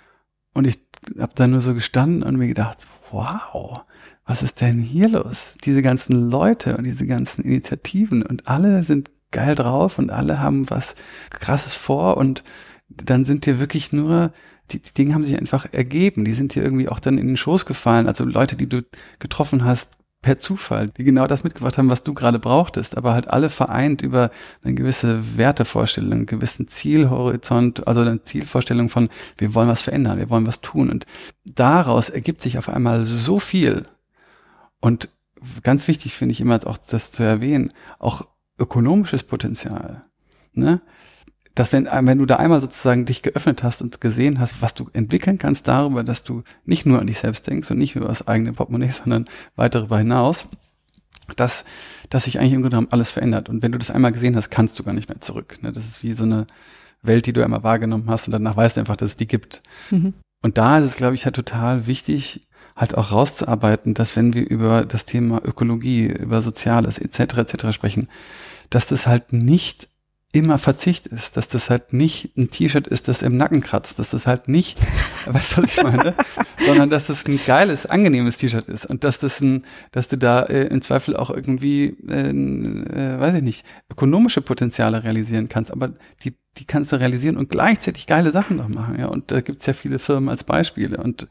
[0.54, 0.80] Und ich
[1.20, 3.84] habe da nur so gestanden und mir gedacht, wow,
[4.26, 5.56] was ist denn hier los?
[5.64, 10.70] Diese ganzen Leute und diese ganzen Initiativen und alle sind geil drauf und alle haben
[10.70, 10.96] was
[11.30, 12.44] krasses vor und
[12.90, 14.34] dann sind dir wirklich nur,
[14.72, 17.38] die, die Dinge haben sich einfach ergeben, die sind dir irgendwie auch dann in den
[17.38, 18.08] Schoß gefallen.
[18.08, 18.84] Also Leute, die du
[19.20, 19.98] getroffen hast,
[20.28, 24.02] per Zufall, die genau das mitgebracht haben, was du gerade brauchtest, aber halt alle vereint
[24.02, 24.30] über
[24.62, 29.08] eine gewisse Wertevorstellung, einen gewissen Zielhorizont, also eine Zielvorstellung von,
[29.38, 30.90] wir wollen was verändern, wir wollen was tun.
[30.90, 31.06] Und
[31.46, 33.84] daraus ergibt sich auf einmal so viel.
[34.82, 35.08] Und
[35.64, 38.28] ganz wichtig finde ich immer auch das zu erwähnen, auch
[38.60, 40.04] ökonomisches Potenzial.
[40.52, 40.82] Ne?
[41.58, 44.90] Dass wenn, wenn du da einmal sozusagen dich geöffnet hast und gesehen hast, was du
[44.94, 48.28] entwickeln kannst darüber, dass du nicht nur an dich selbst denkst und nicht über das
[48.28, 50.46] eigene Portemonnaie, sondern weit darüber hinaus,
[51.36, 51.66] dass,
[52.12, 53.50] dass sich eigentlich im Grunde genommen alles verändert.
[53.50, 55.58] Und wenn du das einmal gesehen hast, kannst du gar nicht mehr zurück.
[55.64, 55.72] Ne?
[55.72, 56.46] Das ist wie so eine
[57.02, 59.64] Welt, die du einmal wahrgenommen hast und danach weißt du einfach, dass es die gibt.
[59.90, 60.14] Mhm.
[60.44, 62.42] Und da ist es, glaube ich, halt total wichtig,
[62.76, 67.38] halt auch rauszuarbeiten, dass wenn wir über das Thema Ökologie, über Soziales etc.
[67.38, 67.72] etc.
[67.72, 68.10] sprechen,
[68.70, 69.90] dass das halt nicht
[70.34, 74.10] immer Verzicht ist, dass das halt nicht ein T-Shirt ist, das im Nacken kratzt, dass
[74.10, 74.78] das halt nicht,
[75.26, 76.16] weißt du, was ich meine,
[76.66, 80.44] sondern dass das ein geiles, angenehmes T-Shirt ist und dass das ein, dass du da
[80.44, 85.94] äh, im Zweifel auch irgendwie, äh, äh, weiß ich nicht, ökonomische Potenziale realisieren kannst, aber
[86.24, 89.66] die, die kannst du realisieren und gleichzeitig geile Sachen noch machen, ja, und da gibt's
[89.66, 90.98] ja viele Firmen als Beispiele.
[90.98, 91.28] Und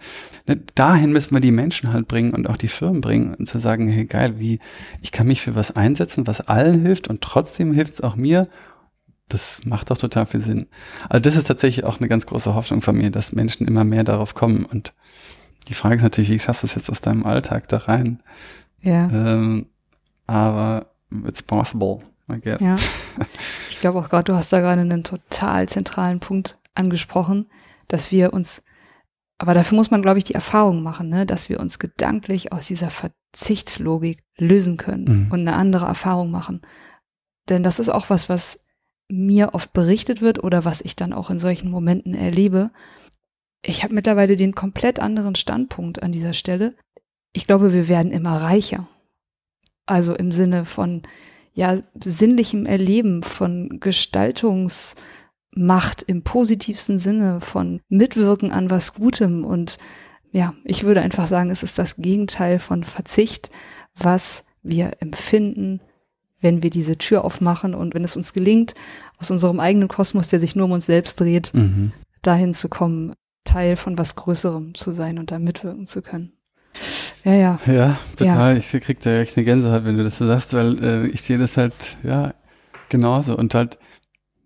[0.47, 3.59] ne, dahin müssen wir die Menschen halt bringen und auch die Firmen bringen und zu
[3.59, 4.59] sagen, hey, geil, wie,
[5.03, 8.49] ich kann mich für was einsetzen, was allen hilft und trotzdem hilft's auch mir
[9.29, 10.66] das macht doch total viel Sinn.
[11.09, 14.05] Also das ist tatsächlich auch eine ganz große Hoffnung von mir, dass Menschen immer mehr
[14.05, 14.64] darauf kommen.
[14.64, 14.95] Und
[15.68, 18.22] die Frage ist natürlich, wie schaffst du es jetzt aus deinem Alltag da rein?
[18.83, 19.09] Ja.
[19.11, 19.66] Ähm,
[20.27, 20.87] aber
[21.27, 22.01] it's possible,
[22.31, 22.61] I guess.
[22.61, 22.77] Ja.
[23.68, 27.47] Ich glaube auch gerade, du hast da gerade einen total zentralen Punkt angesprochen,
[27.89, 28.62] dass wir uns,
[29.37, 32.68] aber dafür muss man, glaube ich, die Erfahrung machen, ne, dass wir uns gedanklich aus
[32.68, 35.31] dieser Verzichtslogik lösen können mhm.
[35.31, 36.62] und eine andere Erfahrung machen.
[37.51, 38.66] Denn das ist auch was, was
[39.09, 42.71] mir oft berichtet wird oder was ich dann auch in solchen Momenten erlebe.
[43.63, 46.75] Ich habe mittlerweile den komplett anderen Standpunkt an dieser Stelle.
[47.33, 48.89] Ich glaube, wir werden immer reicher.
[49.87, 51.03] Also im Sinne von
[51.55, 59.79] ja sinnlichem Erleben, von Gestaltungsmacht im positivsten Sinne, von Mitwirken an was Gutem und
[60.33, 63.51] ja, ich würde einfach sagen, es ist das Gegenteil von Verzicht,
[63.95, 65.81] was wir empfinden,
[66.41, 68.74] wenn wir diese Tür aufmachen und wenn es uns gelingt,
[69.18, 71.93] aus unserem eigenen Kosmos, der sich nur um uns selbst dreht, mhm.
[72.22, 73.14] dahin zu kommen,
[73.45, 76.32] Teil von was Größerem zu sein und da mitwirken zu können.
[77.24, 77.61] Ja, ja.
[77.66, 78.55] Ja, total.
[78.55, 78.59] Ja.
[78.59, 81.39] Ich krieg da echt eine Gänsehaut, wenn du das so sagst, weil äh, ich sehe
[81.39, 82.34] das halt, ja,
[82.89, 83.37] genauso.
[83.37, 83.78] Und halt,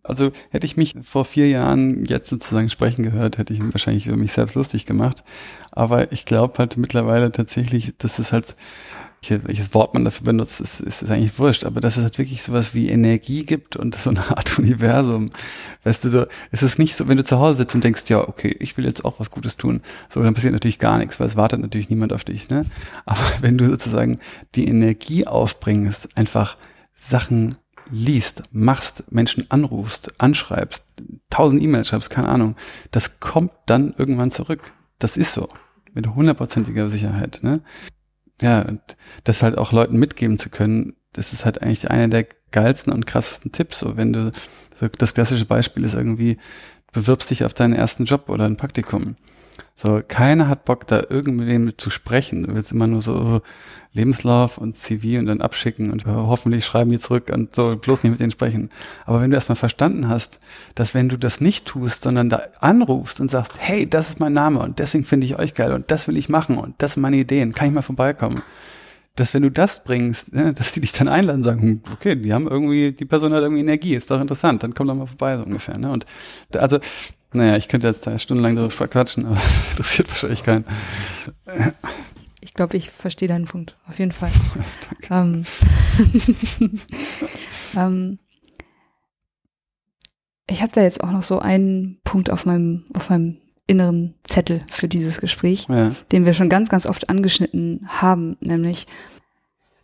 [0.03, 4.17] also hätte ich mich vor vier Jahren jetzt sozusagen sprechen gehört, hätte ich wahrscheinlich über
[4.17, 5.25] mich selbst lustig gemacht.
[5.73, 8.55] Aber ich glaube halt mittlerweile tatsächlich, dass es halt
[9.29, 12.43] welches Wort man dafür benutzt, ist, ist, ist eigentlich wurscht, aber dass es halt wirklich
[12.43, 15.31] sowas wie Energie gibt und so eine Art Universum.
[15.85, 18.27] Weißt du, so, es ist nicht so, wenn du zu Hause sitzt und denkst, ja,
[18.27, 21.27] okay, ich will jetzt auch was Gutes tun, so, dann passiert natürlich gar nichts, weil
[21.27, 22.65] es wartet natürlich niemand auf dich, ne?
[23.05, 24.21] Aber wenn du sozusagen
[24.55, 26.57] die Energie aufbringst, einfach
[26.97, 27.55] Sachen
[27.91, 30.85] liest, machst, Menschen anrufst, anschreibst,
[31.29, 32.57] tausend E-Mails schreibst, keine Ahnung,
[32.91, 34.73] das kommt dann irgendwann zurück.
[34.99, 35.49] Das ist so.
[35.93, 37.61] Mit hundertprozentiger Sicherheit, ne?
[38.41, 38.81] Ja, und
[39.25, 43.07] das halt auch Leuten mitgeben zu können, das ist halt eigentlich einer der geilsten und
[43.07, 43.81] krassesten Tipps.
[43.81, 44.31] So, wenn du,
[44.75, 46.39] so das klassische Beispiel ist irgendwie,
[46.93, 49.17] bewirbst dich auf deinen ersten Job oder ein Praktikum.
[49.83, 52.43] So, keiner hat Bock, da irgendwem zu sprechen.
[52.43, 53.41] Du willst immer nur so
[53.95, 58.11] Lebenslauf und CV und dann abschicken und hoffentlich schreiben die zurück und so bloß nicht
[58.11, 58.69] mit denen sprechen.
[59.07, 60.39] Aber wenn du erstmal verstanden hast,
[60.75, 64.35] dass wenn du das nicht tust, sondern da anrufst und sagst, hey, das ist mein
[64.35, 67.01] Name und deswegen finde ich euch geil und das will ich machen und das sind
[67.01, 68.43] meine Ideen, kann ich mal vorbeikommen
[69.17, 72.17] dass wenn du das bringst, ne, dass die dich dann einladen und sagen, hm, okay,
[72.17, 75.07] die haben irgendwie, die Person hat irgendwie Energie, ist doch interessant, dann komm doch mal
[75.07, 75.77] vorbei, so ungefähr.
[75.77, 75.91] Ne?
[75.91, 76.07] Und
[76.57, 76.79] also
[77.33, 80.65] naja, ich könnte jetzt da stundenlang darüber quatschen, aber das interessiert wahrscheinlich keinen.
[82.41, 84.31] Ich glaube, ich verstehe deinen Punkt, auf jeden Fall.
[85.11, 85.45] ähm,
[87.77, 88.19] ähm,
[90.47, 94.63] ich habe da jetzt auch noch so einen Punkt auf meinem, auf meinem inneren Zettel
[94.71, 95.93] für dieses Gespräch, ja.
[96.11, 98.89] den wir schon ganz, ganz oft angeschnitten haben, nämlich,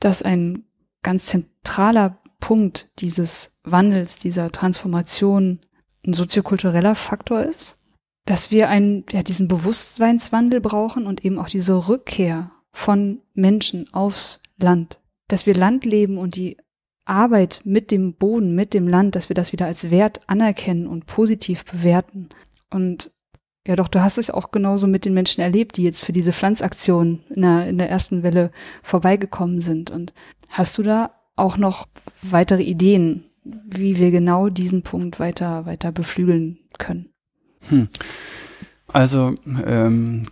[0.00, 0.64] dass ein
[1.04, 5.60] ganz zentraler Punkt dieses Wandels, dieser Transformation
[6.06, 7.78] ein soziokultureller Faktor ist,
[8.26, 14.40] dass wir einen, ja, diesen Bewusstseinswandel brauchen und eben auch diese Rückkehr von Menschen aufs
[14.58, 16.56] Land, dass wir Land leben und die
[17.04, 21.06] Arbeit mit dem Boden, mit dem Land, dass wir das wieder als Wert anerkennen und
[21.06, 22.28] positiv bewerten.
[22.70, 23.12] Und
[23.66, 26.32] ja, doch, du hast es auch genauso mit den Menschen erlebt, die jetzt für diese
[26.32, 28.50] Pflanzaktion in der, in der ersten Welle
[28.82, 29.90] vorbeigekommen sind.
[29.90, 30.12] Und
[30.48, 31.86] hast du da auch noch
[32.22, 33.24] weitere Ideen,
[33.66, 37.10] wie wir genau diesen Punkt weiter, weiter beflügeln können.
[37.68, 37.88] Hm.
[38.92, 39.34] Also,
[39.64, 40.26] ähm,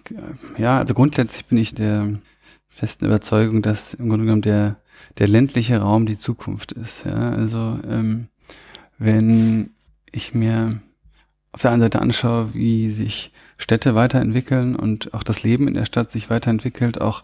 [0.56, 2.08] ja, also grundsätzlich bin ich der
[2.68, 4.76] festen Überzeugung, dass im Grunde genommen der,
[5.18, 7.04] der ländliche Raum die Zukunft ist.
[7.04, 8.28] Ja, also, ähm,
[8.98, 9.70] wenn
[10.12, 10.80] ich mir
[11.52, 15.84] auf der einen Seite anschaue, wie sich Städte weiterentwickeln und auch das Leben in der
[15.84, 17.22] Stadt sich weiterentwickelt, auch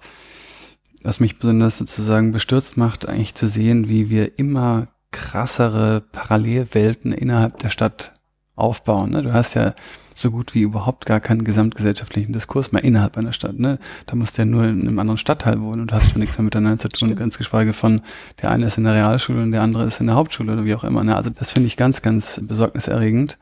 [1.02, 7.58] was mich besonders sozusagen bestürzt macht, eigentlich zu sehen, wie wir immer krassere Parallelwelten innerhalb
[7.58, 8.14] der Stadt
[8.54, 9.10] aufbauen.
[9.10, 9.22] Ne?
[9.22, 9.74] Du hast ja
[10.14, 13.58] so gut wie überhaupt gar keinen gesamtgesellschaftlichen Diskurs mehr innerhalb einer Stadt.
[13.58, 13.78] Ne?
[14.06, 16.44] Da musst du ja nur in einem anderen Stadtteil wohnen und hast schon nichts mehr
[16.44, 18.02] miteinander zu tun, ganz geschweige von,
[18.42, 20.74] der eine ist in der Realschule und der andere ist in der Hauptschule oder wie
[20.74, 21.02] auch immer.
[21.02, 21.16] Ne?
[21.16, 23.38] Also das finde ich ganz, ganz besorgniserregend.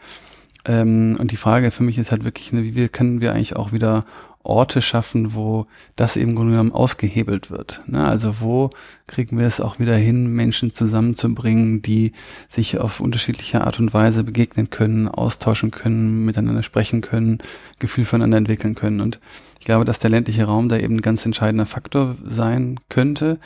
[0.64, 3.72] Ähm, und die Frage für mich ist halt wirklich, ne, wie können wir eigentlich auch
[3.72, 4.04] wieder
[4.48, 7.80] Orte schaffen, wo das eben Grunde genommen ausgehebelt wird.
[7.86, 8.06] Ne?
[8.06, 8.70] Also wo
[9.06, 12.12] kriegen wir es auch wieder hin, Menschen zusammenzubringen, die
[12.48, 17.38] sich auf unterschiedliche Art und Weise begegnen können, austauschen können, miteinander sprechen können,
[17.78, 19.00] Gefühl füreinander entwickeln können.
[19.00, 19.20] Und
[19.60, 23.38] ich glaube, dass der ländliche Raum da eben ein ganz entscheidender Faktor sein könnte.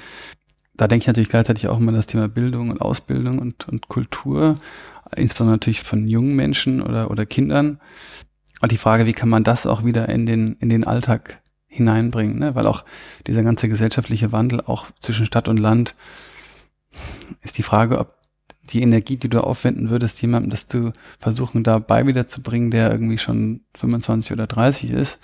[0.75, 4.55] Da denke ich natürlich gleichzeitig auch immer das Thema Bildung und Ausbildung und, und Kultur,
[5.17, 7.81] insbesondere natürlich von jungen Menschen oder, oder Kindern
[8.63, 12.39] und die Frage, wie kann man das auch wieder in den, in den Alltag hineinbringen,
[12.39, 12.55] ne?
[12.55, 12.85] weil auch
[13.27, 15.97] dieser ganze gesellschaftliche Wandel auch zwischen Stadt und Land
[17.43, 18.15] ist die Frage, ob
[18.63, 23.63] die Energie, die du aufwenden würdest, jemandem das zu versuchen, dabei wiederzubringen, der irgendwie schon
[23.75, 25.19] 25 oder 30 ist,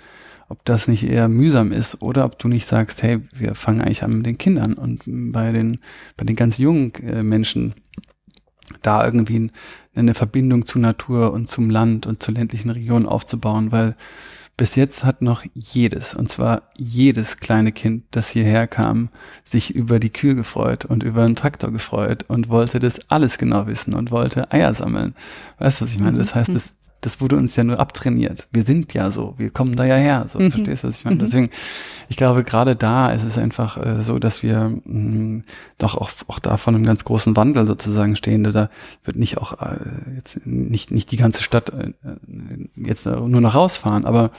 [0.49, 4.03] ob das nicht eher mühsam ist oder ob du nicht sagst, hey, wir fangen eigentlich
[4.03, 5.79] an mit den Kindern und bei den,
[6.17, 7.75] bei den ganz jungen äh, Menschen
[8.81, 9.51] da irgendwie
[9.95, 13.95] eine Verbindung zu Natur und zum Land und zur ländlichen Region aufzubauen, weil
[14.59, 19.07] bis jetzt hat noch jedes, und zwar jedes kleine Kind, das hierher kam,
[19.45, 23.67] sich über die Kühe gefreut und über einen Traktor gefreut und wollte das alles genau
[23.67, 25.15] wissen und wollte Eier sammeln.
[25.59, 26.17] Weißt du, was ich meine?
[26.17, 26.61] Das heißt, mhm.
[27.01, 28.47] Das wurde uns ja nur abtrainiert.
[28.51, 30.25] Wir sind ja so, wir kommen da ja her.
[30.27, 30.51] So, mhm.
[30.51, 31.17] verstehst du, was ich meine?
[31.17, 31.25] Mhm.
[31.25, 31.49] Deswegen,
[32.09, 35.43] ich glaube, gerade da ist es einfach äh, so, dass wir mh, mm,
[35.77, 38.43] doch auch, auch da von einem ganz großen Wandel sozusagen stehen.
[38.43, 38.69] Da
[39.03, 39.77] wird nicht auch äh,
[40.15, 41.93] jetzt nicht, nicht die ganze Stadt äh,
[42.75, 44.31] jetzt nur noch rausfahren, aber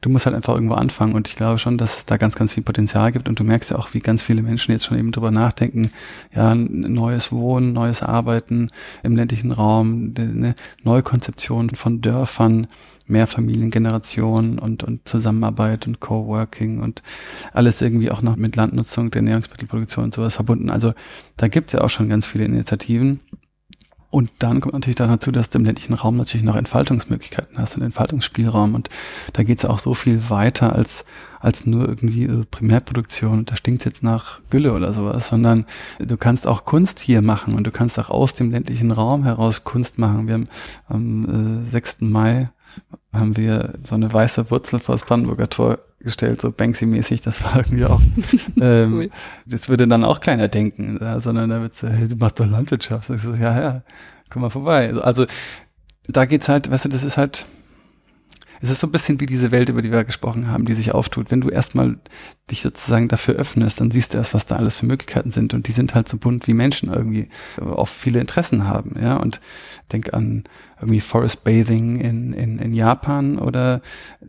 [0.00, 2.52] du musst halt einfach irgendwo anfangen und ich glaube schon, dass es da ganz, ganz
[2.52, 5.12] viel Potenzial gibt und du merkst ja auch, wie ganz viele Menschen jetzt schon eben
[5.12, 5.90] drüber nachdenken,
[6.34, 8.68] ja, neues Wohnen, neues Arbeiten
[9.02, 12.66] im ländlichen Raum, eine neue Konzeption von Dörfern,
[13.08, 17.02] Mehrfamiliengeneration und, und Zusammenarbeit und Coworking und
[17.52, 20.70] alles irgendwie auch noch mit Landnutzung, der Ernährungsmittelproduktion und sowas verbunden.
[20.70, 20.92] Also
[21.36, 23.20] da gibt es ja auch schon ganz viele Initiativen.
[24.10, 27.82] Und dann kommt natürlich dazu, dass du im ländlichen Raum natürlich noch Entfaltungsmöglichkeiten hast und
[27.82, 28.74] Entfaltungsspielraum.
[28.74, 28.88] Und
[29.34, 31.04] da geht es auch so viel weiter als,
[31.40, 33.44] als nur irgendwie äh, Primärproduktion.
[33.44, 35.66] Da stinkt jetzt nach Gülle oder sowas, sondern
[35.98, 39.64] du kannst auch Kunst hier machen und du kannst auch aus dem ländlichen Raum heraus
[39.64, 40.26] Kunst machen.
[40.26, 40.48] Wir haben
[40.88, 42.00] am äh, 6.
[42.00, 42.48] Mai
[43.12, 47.56] haben wir so eine weiße Wurzel vor das Brandenburger Tor gestellt, so Banksy-mäßig, das war
[47.56, 48.00] irgendwie auch,
[48.60, 49.10] ähm, cool.
[49.46, 52.46] das würde dann auch keiner denken, ja, sondern da wird so, hey, du machst doch
[52.46, 53.10] Landwirtschaft.
[53.10, 53.82] Ich so, ja, ja,
[54.30, 54.92] komm mal vorbei.
[54.94, 55.26] Also
[56.06, 57.46] da geht's halt, weißt du, das ist halt,
[58.60, 60.92] es ist so ein bisschen wie diese Welt, über die wir gesprochen haben, die sich
[60.92, 61.30] auftut.
[61.30, 61.98] Wenn du erstmal
[62.50, 65.54] dich sozusagen dafür öffnest, dann siehst du erst, was da alles für Möglichkeiten sind.
[65.54, 67.28] Und die sind halt so bunt wie Menschen irgendwie
[67.60, 68.96] auch viele Interessen haben.
[69.00, 69.40] Ja, und
[69.92, 70.44] denk an
[70.80, 73.80] irgendwie Forest Bathing in, in, in Japan oder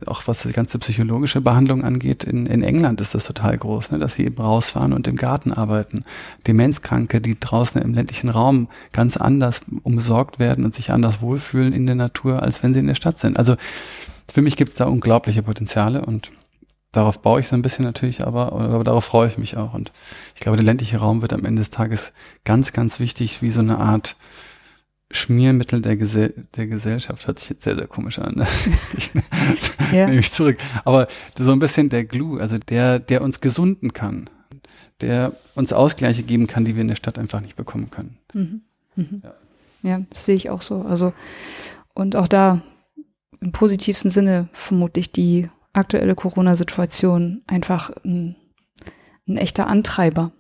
[0.06, 2.24] auch was die ganze psychologische Behandlung angeht.
[2.24, 5.52] In, in England ist das total groß, ne, dass sie eben rausfahren und im Garten
[5.54, 6.06] arbeiten.
[6.48, 11.86] Demenzkranke, die draußen im ländlichen Raum ganz anders umsorgt werden und sich anders wohlfühlen in
[11.86, 13.38] der Natur, als wenn sie in der Stadt sind.
[13.38, 13.56] Also
[14.32, 16.32] für mich gibt es da unglaubliche Potenziale und
[16.92, 19.74] darauf baue ich so ein bisschen natürlich, aber, aber darauf freue ich mich auch.
[19.74, 19.92] Und
[20.36, 22.14] ich glaube, der ländliche Raum wird am Ende des Tages
[22.46, 24.16] ganz, ganz wichtig, wie so eine Art
[25.12, 27.26] Schmiermittel der, Gesell der Gesellschaft.
[27.26, 28.36] Hört sich jetzt sehr, sehr komisch an.
[28.36, 28.48] Ne?
[28.98, 29.12] Ich
[29.92, 30.08] ja.
[30.08, 30.58] nehme ich zurück.
[30.86, 31.08] Aber
[31.38, 34.30] so ein bisschen der Glue, also der, der uns gesunden kann,
[35.02, 38.18] der uns Ausgleiche geben kann, die wir in der Stadt einfach nicht bekommen können.
[38.34, 38.62] Mhm.
[38.96, 39.22] Mhm.
[39.24, 39.34] Ja.
[39.90, 40.82] ja, das sehe ich auch so.
[40.82, 41.14] Also,
[41.94, 42.62] und auch da
[43.42, 48.36] im positivsten Sinne vermutlich die aktuelle Corona-Situation einfach ein,
[49.28, 50.32] ein echter Antreiber,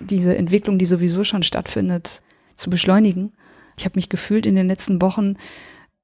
[0.00, 2.22] diese Entwicklung, die sowieso schon stattfindet,
[2.54, 3.32] zu beschleunigen.
[3.76, 5.36] Ich habe mich gefühlt in den letzten Wochen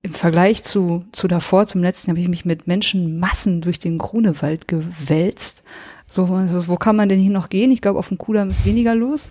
[0.02, 4.66] im Vergleich zu, zu davor, zum letzten, habe ich mich mit Menschenmassen durch den Grunewald
[4.66, 5.62] gewälzt.
[6.08, 7.70] So, wo kann man denn hier noch gehen?
[7.70, 9.30] Ich glaube, auf dem Kudamm ist weniger los.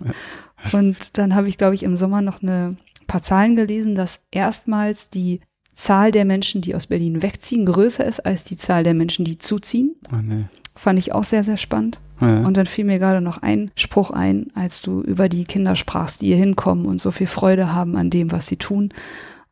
[0.72, 2.76] Und dann habe ich, glaube ich, im Sommer noch eine
[3.06, 5.40] paar Zahlen gelesen, dass erstmals die
[5.74, 9.38] Zahl der Menschen, die aus Berlin wegziehen, größer ist als die Zahl der Menschen, die
[9.38, 9.94] zuziehen.
[10.12, 10.44] Oh, nee.
[10.74, 12.00] Fand ich auch sehr, sehr spannend.
[12.20, 12.40] Ja.
[12.40, 16.22] Und dann fiel mir gerade noch ein Spruch ein, als du über die Kinder sprachst,
[16.22, 18.92] die hier hinkommen und so viel Freude haben an dem, was sie tun.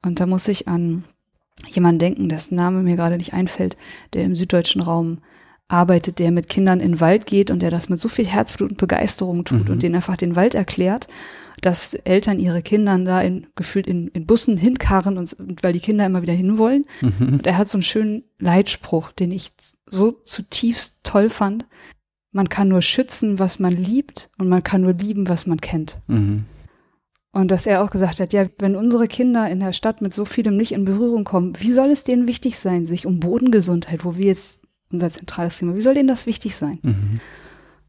[0.02, 1.04] Und da muss ich an
[1.66, 3.76] jemanden denken, dessen Name mir gerade nicht einfällt,
[4.14, 5.18] der im süddeutschen Raum
[5.68, 8.70] arbeitet, der mit Kindern in den Wald geht und der das mit so viel Herzblut
[8.70, 9.74] und Begeisterung tut mhm.
[9.74, 11.06] und denen einfach den Wald erklärt
[11.60, 16.06] dass Eltern ihre Kinder da in, gefühlt in, in Bussen hinkarren und, weil die Kinder
[16.06, 16.86] immer wieder hinwollen.
[17.00, 17.34] Mhm.
[17.34, 19.50] Und er hat so einen schönen Leitspruch, den ich
[19.90, 21.66] so zutiefst toll fand.
[22.32, 25.98] Man kann nur schützen, was man liebt und man kann nur lieben, was man kennt.
[26.06, 26.44] Mhm.
[27.32, 30.24] Und dass er auch gesagt hat, ja, wenn unsere Kinder in der Stadt mit so
[30.24, 34.16] vielem nicht in Berührung kommen, wie soll es denen wichtig sein, sich um Bodengesundheit, wo
[34.16, 34.62] wir jetzt
[34.92, 36.78] unser zentrales Thema, wie soll denen das wichtig sein?
[36.82, 37.20] Mhm.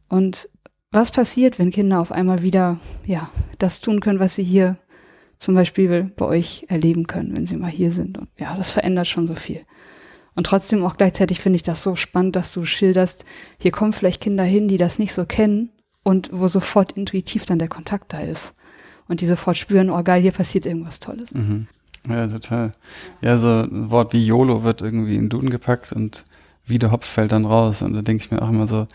[0.10, 0.50] Und
[0.92, 4.78] was passiert, wenn Kinder auf einmal wieder, ja, das tun können, was sie hier
[5.38, 8.18] zum Beispiel bei euch erleben können, wenn sie mal hier sind.
[8.18, 9.62] Und ja, das verändert schon so viel.
[10.36, 13.26] Und trotzdem auch gleichzeitig finde ich das so spannend, dass du schilderst,
[13.60, 15.70] hier kommen vielleicht Kinder hin, die das nicht so kennen
[16.04, 18.56] und wo sofort intuitiv dann der Kontakt da ist.
[19.08, 21.34] Und die sofort spüren, oh geil, hier passiert irgendwas Tolles.
[21.34, 21.68] Mhm.
[22.08, 22.72] Ja, total.
[23.22, 26.24] Ja, so ein Wort wie YOLO wird irgendwie in Duden gepackt und
[26.66, 27.82] wie der Hopf fällt dann raus.
[27.82, 28.88] Und da denke ich mir auch immer so,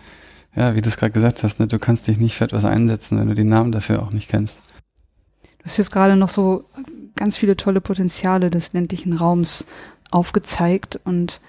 [0.54, 3.18] ja, wie du es gerade gesagt hast, ne, du kannst dich nicht für etwas einsetzen,
[3.18, 4.62] wenn du den Namen dafür auch nicht kennst.
[5.58, 6.64] Du hast jetzt gerade noch so
[7.14, 9.66] ganz viele tolle Potenziale des ländlichen Raums
[10.10, 11.00] aufgezeigt.
[11.04, 11.40] Und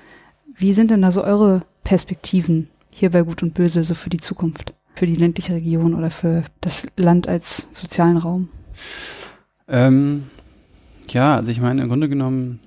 [0.55, 4.19] wie sind denn da so eure Perspektiven hier bei Gut und Böse so für die
[4.19, 4.73] Zukunft?
[4.95, 8.49] Für die ländliche Region oder für das Land als sozialen Raum?
[9.67, 10.23] Ähm,
[11.09, 12.59] ja, also ich meine, im Grunde genommen,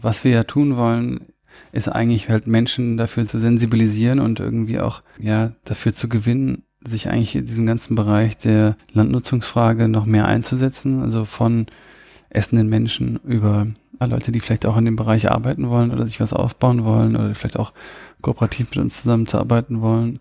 [0.00, 1.26] was wir ja tun wollen,
[1.72, 7.08] ist eigentlich halt Menschen dafür zu sensibilisieren und irgendwie auch, ja, dafür zu gewinnen, sich
[7.08, 11.66] eigentlich in diesem ganzen Bereich der Landnutzungsfrage noch mehr einzusetzen, also von
[12.30, 13.66] essenden Menschen über
[14.06, 17.34] Leute, die vielleicht auch in dem Bereich arbeiten wollen oder sich was aufbauen wollen oder
[17.34, 17.72] vielleicht auch
[18.22, 20.20] kooperativ mit uns zusammenzuarbeiten wollen.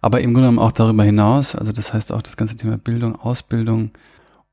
[0.00, 3.16] Aber im Grunde genommen auch darüber hinaus, also das heißt auch das ganze Thema Bildung,
[3.16, 3.90] Ausbildung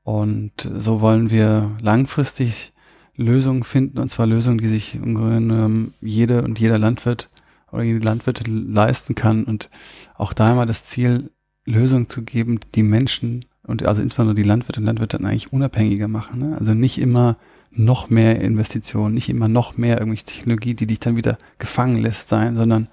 [0.02, 2.72] und so wollen wir langfristig
[3.16, 7.28] Lösungen finden, und zwar Lösungen, die sich im Grunde jede und jeder Landwirt
[7.72, 9.44] oder jede Landwirte leisten kann.
[9.44, 9.70] Und
[10.16, 11.30] auch da immer das Ziel,
[11.64, 16.38] Lösungen zu geben, die Menschen und also insbesondere die Landwirte und Landwirte eigentlich unabhängiger machen.
[16.38, 16.56] Ne?
[16.56, 17.36] Also nicht immer
[17.70, 22.28] noch mehr Investitionen, nicht immer noch mehr irgendwelche Technologie, die dich dann wieder gefangen lässt
[22.28, 22.88] sein, sondern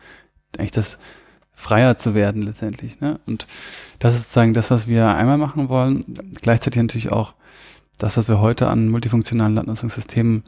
[0.58, 0.98] eigentlich das
[1.54, 3.00] freier zu werden letztendlich.
[3.00, 3.20] Ne?
[3.26, 3.48] Und
[4.00, 6.04] das ist sozusagen das, was wir einmal machen wollen.
[6.42, 7.34] Gleichzeitig natürlich auch
[7.98, 10.44] das, was wir heute an multifunktionalen Landnutzungssystemen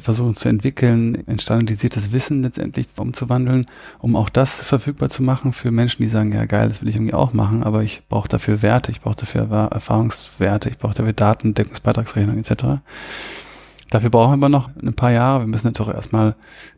[0.00, 3.66] versuchen zu entwickeln, in standardisiertes Wissen letztendlich umzuwandeln,
[3.98, 6.96] um auch das verfügbar zu machen für Menschen, die sagen, ja geil, das will ich
[6.96, 11.12] irgendwie auch machen, aber ich brauche dafür Werte, ich brauche dafür Erfahrungswerte, ich brauche dafür
[11.12, 12.80] Daten, Deckungsbeitragsrechnung etc.
[13.90, 15.40] Dafür brauchen wir aber noch ein paar Jahre.
[15.40, 16.34] Wir müssen natürlich erstmal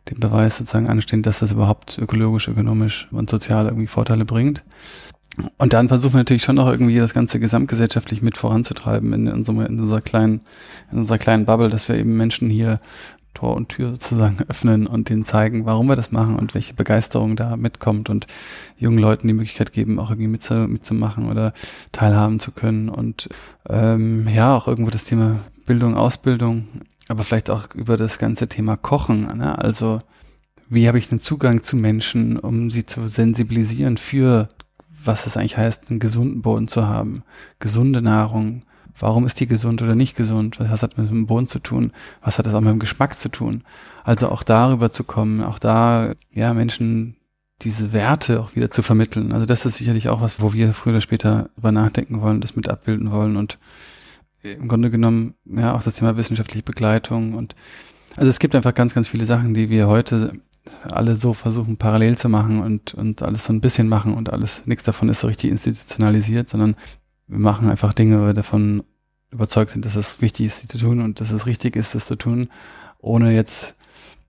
[0.09, 4.63] den Beweis sozusagen anstehen, dass das überhaupt ökologisch, ökonomisch und sozial irgendwie Vorteile bringt.
[5.57, 9.61] Und dann versuchen wir natürlich schon noch irgendwie das Ganze gesamtgesellschaftlich mit voranzutreiben in, unserem,
[9.61, 10.41] in unserer kleinen,
[10.91, 12.79] in unserer kleinen Bubble, dass wir eben Menschen hier
[13.33, 17.35] Tor und Tür sozusagen öffnen und denen zeigen, warum wir das machen und welche Begeisterung
[17.35, 18.27] da mitkommt und
[18.77, 21.53] jungen Leuten die Möglichkeit geben, auch irgendwie mitzu, mitzumachen oder
[21.91, 23.29] teilhaben zu können und
[23.69, 26.67] ähm, ja, auch irgendwo das Thema Bildung, Ausbildung,
[27.09, 29.57] aber vielleicht auch über das ganze Thema Kochen, ne?
[29.59, 29.99] also
[30.69, 34.47] wie habe ich einen Zugang zu Menschen, um sie zu sensibilisieren für
[35.03, 37.23] was es eigentlich heißt, einen gesunden Boden zu haben,
[37.59, 38.63] gesunde Nahrung.
[38.97, 40.59] Warum ist die gesund oder nicht gesund?
[40.59, 41.91] Was hat mit dem Boden zu tun?
[42.21, 43.63] Was hat das auch mit dem Geschmack zu tun?
[44.03, 47.15] Also auch darüber zu kommen, auch da, ja, Menschen
[47.61, 49.31] diese Werte auch wieder zu vermitteln.
[49.31, 52.55] Also das ist sicherlich auch was, wo wir früher oder später über nachdenken wollen, das
[52.55, 53.57] mit abbilden wollen und
[54.43, 57.55] im Grunde genommen, ja, auch das Thema wissenschaftliche Begleitung und
[58.15, 60.33] also es gibt einfach ganz, ganz viele Sachen, die wir heute
[60.83, 64.65] alle so versuchen parallel zu machen und, und alles so ein bisschen machen und alles,
[64.65, 66.75] nichts davon ist so richtig institutionalisiert, sondern
[67.27, 68.83] wir machen einfach Dinge, weil wir davon
[69.31, 72.07] überzeugt sind, dass es wichtig ist, sie zu tun und dass es richtig ist, das
[72.07, 72.49] zu tun,
[72.99, 73.75] ohne jetzt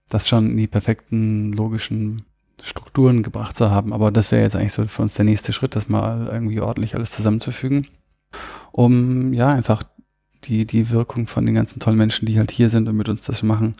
[0.09, 2.23] das schon in die perfekten logischen
[2.63, 3.93] Strukturen gebracht zu haben.
[3.93, 6.95] Aber das wäre jetzt eigentlich so für uns der nächste Schritt, das mal irgendwie ordentlich
[6.95, 7.87] alles zusammenzufügen,
[8.73, 9.83] um ja einfach
[10.45, 13.23] die, die Wirkung von den ganzen tollen Menschen, die halt hier sind und mit uns
[13.23, 13.75] das machen,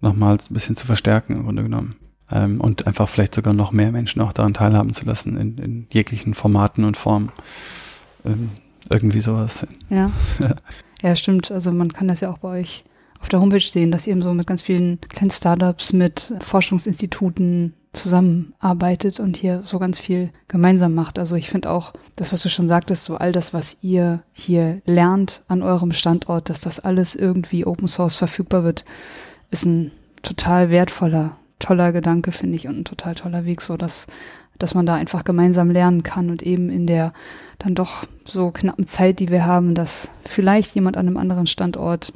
[0.00, 1.96] nochmal ein bisschen zu verstärken im Grunde genommen.
[2.30, 5.86] Ähm, und einfach vielleicht sogar noch mehr Menschen auch daran teilhaben zu lassen in, in
[5.92, 7.30] jeglichen Formaten und Formen.
[8.24, 8.50] Ähm,
[8.88, 9.66] irgendwie sowas.
[9.90, 10.10] Ja.
[11.02, 11.50] ja, stimmt.
[11.50, 12.84] Also man kann das ja auch bei euch
[13.22, 17.72] auf der Homepage sehen, dass ihr eben so mit ganz vielen kleinen Startups, mit Forschungsinstituten
[17.92, 21.20] zusammenarbeitet und hier so ganz viel gemeinsam macht.
[21.20, 24.82] Also ich finde auch, das, was du schon sagtest, so all das, was ihr hier
[24.86, 28.84] lernt an eurem Standort, dass das alles irgendwie Open Source verfügbar wird,
[29.52, 29.92] ist ein
[30.22, 34.08] total wertvoller, toller Gedanke, finde ich, und ein total toller Weg, so dass,
[34.58, 37.12] dass man da einfach gemeinsam lernen kann und eben in der
[37.58, 42.12] dann doch so knappen Zeit, die wir haben, dass vielleicht jemand an einem anderen Standort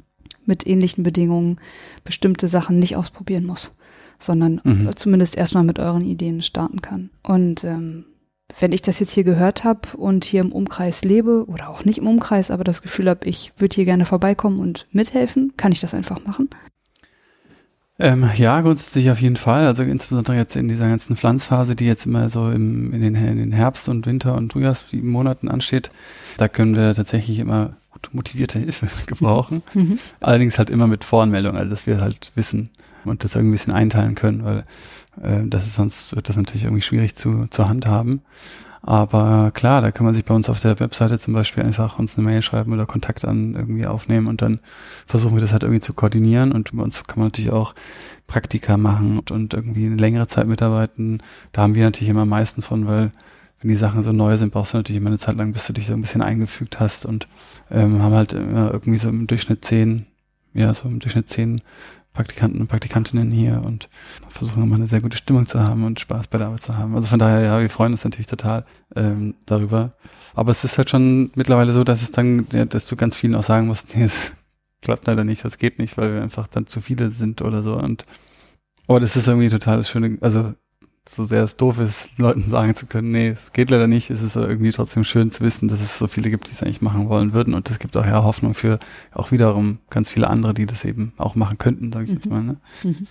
[0.46, 1.58] mit ähnlichen Bedingungen
[2.04, 3.76] bestimmte Sachen nicht ausprobieren muss,
[4.18, 4.90] sondern mhm.
[4.94, 7.10] zumindest erstmal mit euren Ideen starten kann.
[7.22, 8.04] Und ähm,
[8.60, 11.98] wenn ich das jetzt hier gehört habe und hier im Umkreis lebe oder auch nicht
[11.98, 15.80] im Umkreis, aber das Gefühl habe, ich würde hier gerne vorbeikommen und mithelfen, kann ich
[15.80, 16.48] das einfach machen?
[17.98, 19.66] Ähm, ja, grundsätzlich auf jeden Fall.
[19.66, 23.38] Also insbesondere jetzt in dieser ganzen Pflanzphase, die jetzt immer so im, in, den, in
[23.38, 25.90] den Herbst und Winter und Frühjahrsmonaten ansteht,
[26.36, 29.62] da können wir tatsächlich immer gut motivierte Hilfe gebrauchen.
[29.74, 29.98] Mhm.
[30.20, 32.70] Allerdings halt immer mit Voranmeldung, also dass wir halt wissen
[33.04, 34.64] und das irgendwie ein bisschen einteilen können, weil
[35.22, 38.22] äh, das ist sonst wird das natürlich irgendwie schwierig zu, zu handhaben.
[38.82, 42.16] Aber klar, da kann man sich bei uns auf der Webseite zum Beispiel einfach uns
[42.16, 44.60] eine Mail schreiben oder Kontakt an irgendwie aufnehmen und dann
[45.06, 47.74] versuchen wir das halt irgendwie zu koordinieren und bei uns kann man natürlich auch
[48.28, 51.20] Praktika machen und, und irgendwie eine längere Zeit mitarbeiten.
[51.50, 53.10] Da haben wir natürlich immer am meisten von, weil
[53.60, 55.72] wenn die Sachen so neu sind, brauchst du natürlich immer eine Zeit lang, bis du
[55.72, 57.26] dich so ein bisschen eingefügt hast und
[57.70, 60.06] ähm, haben halt immer irgendwie so im Durchschnitt zehn,
[60.54, 61.60] ja, so im Durchschnitt zehn
[62.12, 63.88] Praktikanten und Praktikantinnen hier und
[64.28, 66.94] versuchen immer eine sehr gute Stimmung zu haben und Spaß bei der Arbeit zu haben.
[66.94, 69.92] Also von daher, ja, wir freuen uns natürlich total ähm, darüber.
[70.34, 73.34] Aber es ist halt schon mittlerweile so, dass es dann, ja, dass du ganz vielen
[73.34, 74.32] auch sagen musst, nee, es
[74.80, 77.74] klappt leider nicht, das geht nicht, weil wir einfach dann zu viele sind oder so.
[77.76, 78.06] Und
[78.88, 80.54] aber das ist irgendwie total das Schöne, also
[81.08, 84.22] so sehr es doof ist, Leuten sagen zu können, nee, es geht leider nicht, es
[84.22, 87.08] ist irgendwie trotzdem schön zu wissen, dass es so viele gibt, die es eigentlich machen
[87.08, 87.54] wollen würden.
[87.54, 88.78] Und es gibt auch ja Hoffnung für
[89.12, 92.16] auch wiederum ganz viele andere, die das eben auch machen könnten, sage ich mhm.
[92.16, 92.42] jetzt mal.
[92.42, 92.56] Ne?
[92.82, 93.06] Mhm.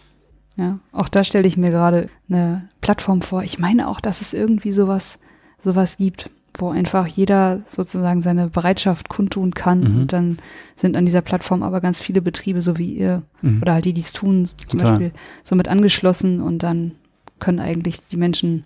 [0.58, 3.44] Ja, auch da stelle ich mir gerade eine Plattform vor.
[3.44, 5.22] Ich meine auch, dass es irgendwie sowas,
[5.60, 9.82] sowas gibt, wo einfach jeder sozusagen seine Bereitschaft kundtun kann.
[9.82, 10.02] Mhm.
[10.02, 10.38] Und dann
[10.78, 13.62] sind an dieser Plattform aber ganz viele Betriebe, so wie ihr, mhm.
[13.62, 14.92] oder halt die, die es tun, zum Total.
[14.92, 15.12] Beispiel,
[15.44, 16.94] somit angeschlossen und dann
[17.40, 18.66] können eigentlich die Menschen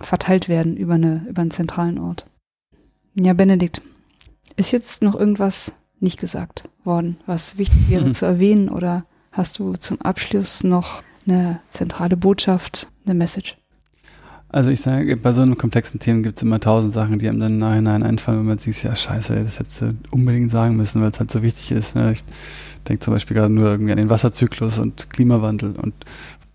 [0.00, 2.26] verteilt werden über, eine, über einen zentralen Ort.
[3.14, 3.80] Ja, Benedikt,
[4.56, 9.74] ist jetzt noch irgendwas nicht gesagt worden, was wichtig wäre zu erwähnen oder hast du
[9.74, 13.56] zum Abschluss noch eine zentrale Botschaft, eine Message?
[14.48, 17.40] Also ich sage, bei so einem komplexen Thema gibt es immer tausend Sachen, die einem
[17.40, 21.02] dann im Nachhinein einfallen, wenn man sieht, ja scheiße, das hättest du unbedingt sagen müssen,
[21.02, 21.96] weil es halt so wichtig ist.
[21.96, 22.12] Ne?
[22.12, 22.24] Ich
[22.88, 25.94] denke zum Beispiel gerade nur irgendwie an den Wasserzyklus und Klimawandel und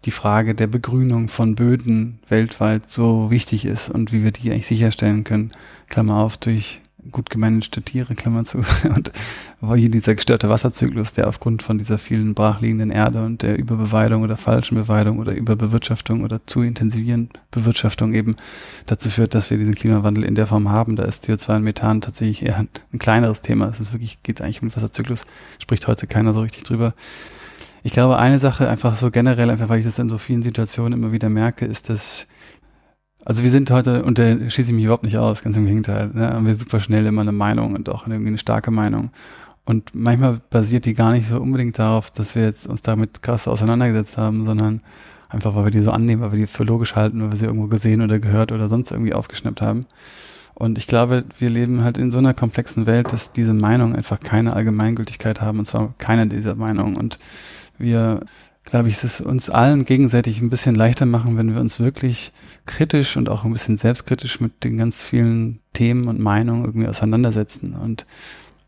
[0.06, 4.68] die Frage der Begrünung von Böden weltweit so wichtig ist und wie wir die eigentlich
[4.68, 5.52] sicherstellen können,
[5.88, 6.82] Klammer auf, durch
[7.12, 8.60] gut gemanagte Tiere, Klammer zu.
[8.84, 9.12] Und
[9.60, 14.24] war hier dieser gestörte Wasserzyklus, der aufgrund von dieser vielen brachliegenden Erde und der Überbeweidung
[14.24, 18.36] oder falschen Beweidung oder Überbewirtschaftung oder zu intensivieren Bewirtschaftung eben
[18.88, 20.95] dazu führt, dass wir diesen Klimawandel in der Form haben.
[20.95, 23.68] Da ist CO2 und Methan tatsächlich eher ein, ein kleineres Thema.
[23.68, 25.26] Es ist wirklich, geht eigentlich um den Wasserzyklus,
[25.60, 26.95] spricht heute keiner so richtig drüber.
[27.84, 30.93] Ich glaube, eine Sache einfach so generell, einfach weil ich das in so vielen Situationen
[30.93, 32.27] immer wieder merke, ist, dass
[33.23, 36.09] also wir sind heute, und da schieße ich mich überhaupt nicht aus, ganz im Gegenteil,
[36.13, 39.11] ne, haben wir super schnell immer eine Meinung und auch irgendwie eine starke Meinung.
[39.63, 43.47] Und manchmal basiert die gar nicht so unbedingt darauf, dass wir jetzt uns damit krass
[43.47, 44.82] auseinandergesetzt haben, sondern
[45.29, 47.45] einfach, weil wir die so annehmen, weil wir die für logisch halten, weil wir sie
[47.45, 49.86] irgendwo gesehen oder gehört oder sonst irgendwie aufgeschnappt haben.
[50.55, 54.19] Und ich glaube, wir leben halt in so einer komplexen Welt, dass diese Meinungen einfach
[54.19, 56.97] keine Allgemeingültigkeit haben, und zwar keine dieser Meinungen.
[56.97, 57.19] Und
[57.82, 58.21] wir
[58.63, 62.32] glaube ich, es uns allen gegenseitig ein bisschen leichter machen, wenn wir uns wirklich
[62.65, 67.73] kritisch und auch ein bisschen selbstkritisch mit den ganz vielen Themen und Meinungen irgendwie auseinandersetzen.
[67.73, 68.05] Und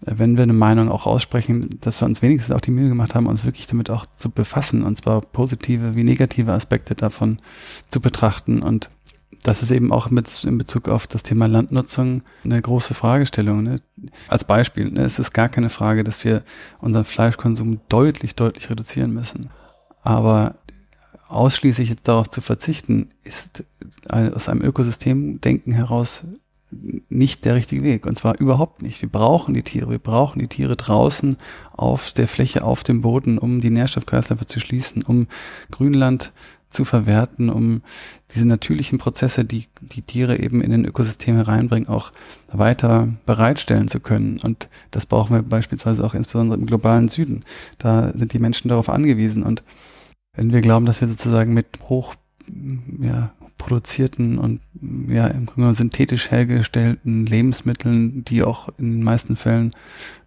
[0.05, 3.13] äh, wenn wir eine Meinung auch aussprechen, dass wir uns wenigstens auch die Mühe gemacht
[3.13, 7.39] haben, uns wirklich damit auch zu befassen, und zwar positive wie negative Aspekte davon
[7.89, 8.63] zu betrachten.
[8.63, 8.89] Und
[9.43, 13.63] das ist eben auch mit in Bezug auf das Thema Landnutzung eine große Fragestellung.
[13.63, 13.81] Ne?
[14.27, 16.43] Als Beispiel, ne, es ist gar keine Frage, dass wir
[16.79, 19.49] unseren Fleischkonsum deutlich, deutlich reduzieren müssen.
[20.01, 20.55] Aber
[21.27, 23.63] ausschließlich jetzt darauf zu verzichten, ist
[24.09, 26.25] aus einem Ökosystemdenken heraus
[27.09, 28.05] nicht der richtige Weg.
[28.05, 29.01] Und zwar überhaupt nicht.
[29.01, 29.91] Wir brauchen die Tiere.
[29.91, 31.37] Wir brauchen die Tiere draußen
[31.71, 35.27] auf der Fläche, auf dem Boden, um die Nährstoffkreisläufe zu schließen, um
[35.71, 36.31] Grünland
[36.73, 37.81] zu verwerten, um
[38.33, 42.11] diese natürlichen Prozesse, die die Tiere eben in den Ökosystem hereinbringen, auch
[42.51, 44.39] weiter bereitstellen zu können.
[44.39, 47.41] Und das brauchen wir beispielsweise auch insbesondere im globalen Süden.
[47.77, 49.43] Da sind die Menschen darauf angewiesen.
[49.43, 49.63] Und
[50.35, 52.15] wenn wir glauben, dass wir sozusagen mit hoch
[52.99, 54.59] ja, produzierten und
[55.07, 59.71] ja im Grunde synthetisch hergestellten Lebensmitteln, die auch in den meisten Fällen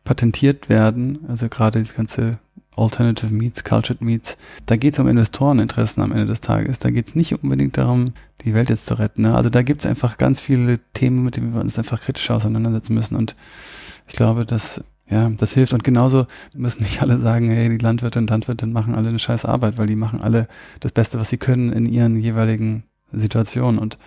[0.05, 2.39] patentiert werden, also gerade das ganze
[2.77, 6.79] Alternative Meats, Cultured Meats, da geht es um Investoreninteressen am Ende des Tages.
[6.79, 8.13] Da geht es nicht unbedingt darum,
[8.45, 9.23] die Welt jetzt zu retten.
[9.23, 9.35] Ne?
[9.35, 12.95] Also da gibt es einfach ganz viele Themen, mit denen wir uns einfach kritisch auseinandersetzen
[12.95, 13.17] müssen.
[13.17, 13.35] Und
[14.07, 15.73] ich glaube, dass ja, das hilft.
[15.73, 19.45] Und genauso müssen nicht alle sagen, hey, die Landwirte und Landwirte machen alle eine scheiß
[19.45, 20.49] Arbeit, weil die machen alle
[20.81, 23.99] das Beste, was sie können in ihren jeweiligen Situationen und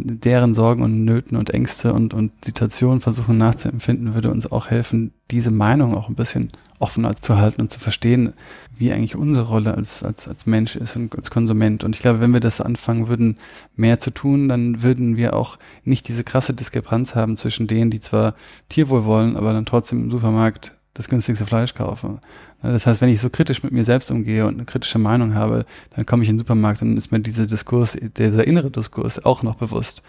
[0.00, 5.12] deren Sorgen und Nöten und Ängste und, und Situationen versuchen nachzuempfinden, würde uns auch helfen,
[5.30, 8.32] diese Meinung auch ein bisschen offener zu halten und zu verstehen,
[8.76, 11.84] wie eigentlich unsere Rolle als, als, als Mensch ist und als Konsument.
[11.84, 13.36] Und ich glaube, wenn wir das anfangen würden,
[13.76, 18.00] mehr zu tun, dann würden wir auch nicht diese krasse Diskrepanz haben zwischen denen, die
[18.00, 18.34] zwar
[18.68, 22.18] Tierwohl wollen, aber dann trotzdem im Supermarkt das günstigste Fleisch kaufen.
[22.62, 25.64] Das heißt, wenn ich so kritisch mit mir selbst umgehe und eine kritische Meinung habe,
[25.94, 29.42] dann komme ich in den Supermarkt und ist mir dieser Diskurs, dieser innere Diskurs auch
[29.42, 30.02] noch bewusst.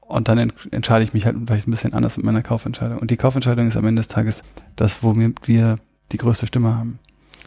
[0.00, 2.98] Und dann entscheide ich mich halt vielleicht ein bisschen anders mit meiner Kaufentscheidung.
[2.98, 4.42] Und die Kaufentscheidung ist am Ende des Tages
[4.76, 5.78] das, womit wir
[6.12, 6.98] die größte Stimme haben.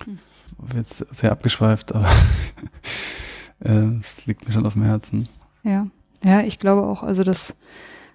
[0.06, 0.20] Hm.
[0.76, 2.08] Jetzt sehr abgeschweift, aber
[4.00, 5.28] es liegt mir schon auf dem Herzen.
[5.64, 5.88] Ja,
[6.24, 7.56] ja, ich glaube auch, also das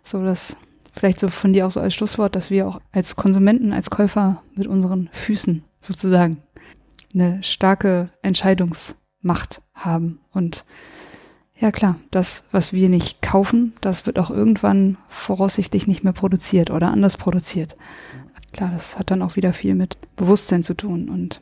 [0.04, 0.56] so das
[0.96, 4.42] vielleicht so von dir auch so als Schlusswort, dass wir auch als Konsumenten, als Käufer
[4.54, 6.38] mit unseren Füßen sozusagen
[7.14, 10.20] eine starke Entscheidungsmacht haben.
[10.32, 10.64] Und
[11.58, 16.70] ja klar, das, was wir nicht kaufen, das wird auch irgendwann voraussichtlich nicht mehr produziert
[16.70, 17.76] oder anders produziert.
[18.52, 21.40] Klar, das hat dann auch wieder viel mit Bewusstsein zu tun und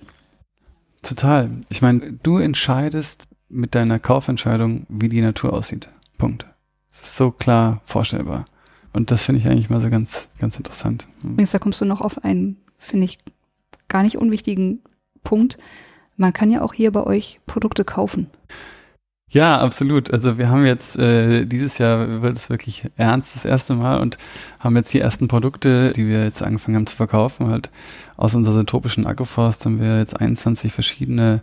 [1.03, 1.51] Total.
[1.69, 5.91] Ich meine, du entscheidest mit deiner Kaufentscheidung, wie die Natur aussieht.
[6.17, 6.47] Punkt.
[6.89, 8.47] Das ist so klar vorstellbar.
[8.95, 11.07] Und das finde ich eigentlich mal so ganz, ganz interessant.
[11.23, 11.33] Hm.
[11.33, 13.19] Übrigens, da kommst du noch auf einen, finde ich,
[13.89, 14.81] gar nicht unwichtigen
[15.25, 15.59] Punkt.
[16.17, 18.29] Man kann ja auch hier bei euch Produkte kaufen.
[19.29, 20.13] Ja, absolut.
[20.13, 24.17] Also wir haben jetzt äh, dieses Jahr wird es wirklich ernst das erste Mal und
[24.61, 27.49] haben jetzt die ersten Produkte, die wir jetzt angefangen haben zu verkaufen.
[27.49, 27.71] Halt
[28.17, 31.41] aus unserer syntropischen Agroforst haben wir jetzt 21 verschiedene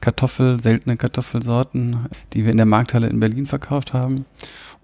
[0.00, 4.24] Kartoffel, seltene Kartoffelsorten, die wir in der Markthalle in Berlin verkauft haben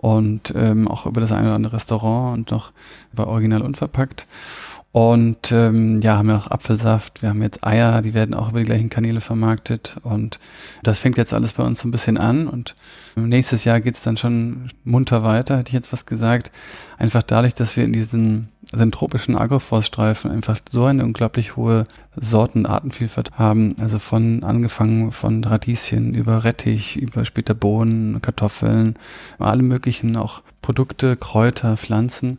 [0.00, 2.72] und ähm, auch über das eine oder andere Restaurant und noch
[3.12, 4.26] bei Original Unverpackt.
[4.92, 8.58] Und ähm, ja, haben wir auch Apfelsaft, wir haben jetzt Eier, die werden auch über
[8.58, 9.98] die gleichen Kanäle vermarktet.
[10.02, 10.40] Und
[10.82, 12.48] das fängt jetzt alles bei uns so ein bisschen an.
[12.48, 12.74] Und
[13.14, 16.50] nächstes Jahr geht's dann schon munter weiter, hätte ich jetzt was gesagt.
[16.98, 18.48] Einfach dadurch, dass wir in diesen
[18.92, 23.74] tropischen Agroforststreifen einfach so eine unglaublich hohe Sorten- und Artenvielfalt haben.
[23.80, 28.96] Also von angefangen von Radieschen über Rettich, über später Bohnen, Kartoffeln,
[29.38, 32.38] alle möglichen auch Produkte, Kräuter, Pflanzen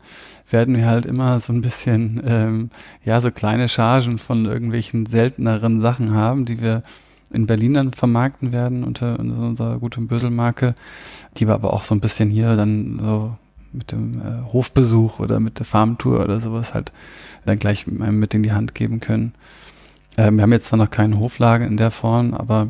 [0.50, 2.70] werden wir halt immer so ein bisschen, ähm,
[3.04, 6.84] ja, so kleine Chargen von irgendwelchen selteneren Sachen haben, die wir
[7.32, 10.76] in Berlin dann vermarkten werden unter unserer guten Bösel-Marke,
[11.38, 13.38] die wir aber auch so ein bisschen hier dann so
[13.74, 16.92] mit dem äh, Hofbesuch oder mit der Farmtour oder sowas halt
[17.46, 19.34] dann gleich mit in die Hand geben können.
[20.18, 22.70] Ähm, wir haben jetzt zwar noch keinen Hoflager in der Form, aber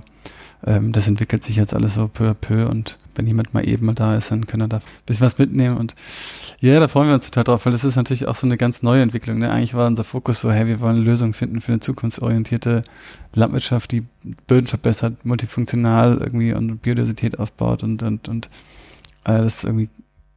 [0.65, 3.87] ähm, das entwickelt sich jetzt alles so peu à peu und wenn jemand mal eben
[3.87, 5.95] mal da ist, dann können wir da ein bisschen was mitnehmen und
[6.59, 8.83] ja, da freuen wir uns total drauf, weil das ist natürlich auch so eine ganz
[8.83, 9.39] neue Entwicklung.
[9.39, 9.51] Ne?
[9.51, 12.83] Eigentlich war unser Fokus so, hey, wir wollen Lösungen finden für eine zukunftsorientierte
[13.33, 14.03] Landwirtschaft, die
[14.47, 18.45] Böden verbessert, multifunktional irgendwie und Biodiversität aufbaut und, und, und
[19.25, 19.89] äh, das irgendwie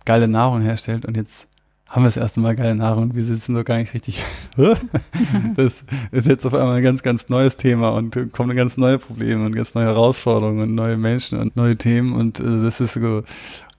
[0.05, 1.49] geile Nahrung herstellt und jetzt
[1.89, 4.25] haben wir das erste Mal geile Nahrung und wir sitzen so gar nicht richtig.
[5.57, 9.45] das ist jetzt auf einmal ein ganz, ganz neues Thema und kommen ganz neue Probleme
[9.45, 13.23] und ganz neue Herausforderungen und neue Menschen und neue Themen und äh, das ist so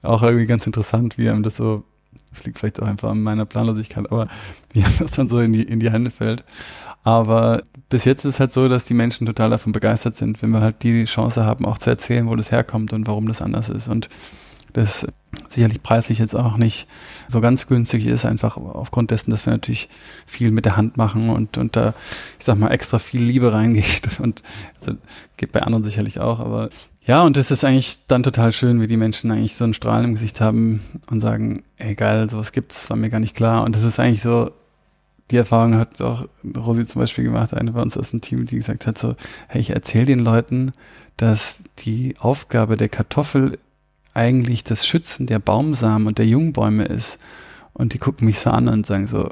[0.02, 1.84] auch irgendwie ganz interessant, wie einem das so,
[2.32, 4.28] das liegt vielleicht auch einfach an meiner Planlosigkeit, aber
[4.72, 6.46] wie einem das dann so in die, in die Hände fällt.
[7.04, 10.52] Aber bis jetzt ist es halt so, dass die Menschen total davon begeistert sind, wenn
[10.52, 13.70] wir halt die Chance haben, auch zu erzählen, wo das herkommt und warum das anders
[13.70, 14.10] ist und
[14.74, 15.08] das
[15.50, 16.88] sicherlich preislich jetzt auch nicht
[17.28, 19.90] so ganz günstig ist, einfach aufgrund dessen, dass wir natürlich
[20.26, 21.94] viel mit der Hand machen und, und da,
[22.38, 24.44] ich sag mal, extra viel Liebe reingeht und
[24.80, 24.98] also,
[25.38, 26.70] geht bei anderen sicherlich auch, aber
[27.06, 30.06] ja, und es ist eigentlich dann total schön, wie die Menschen eigentlich so einen Strahlen
[30.06, 30.82] im Gesicht haben
[31.12, 33.64] und sagen, ey geil, sowas gibt's, war mir gar nicht klar.
[33.64, 34.50] Und das ist eigentlich so,
[35.30, 36.28] die Erfahrung hat auch
[36.58, 39.16] Rosi zum Beispiel gemacht, eine bei uns aus dem Team, die gesagt hat so,
[39.48, 40.72] hey, ich erzähle den Leuten,
[41.18, 43.60] dass die Aufgabe der Kartoffel
[44.16, 47.20] eigentlich das Schützen der Baumsamen und der Jungbäume ist.
[47.74, 49.30] Und die gucken mich so an und sagen so,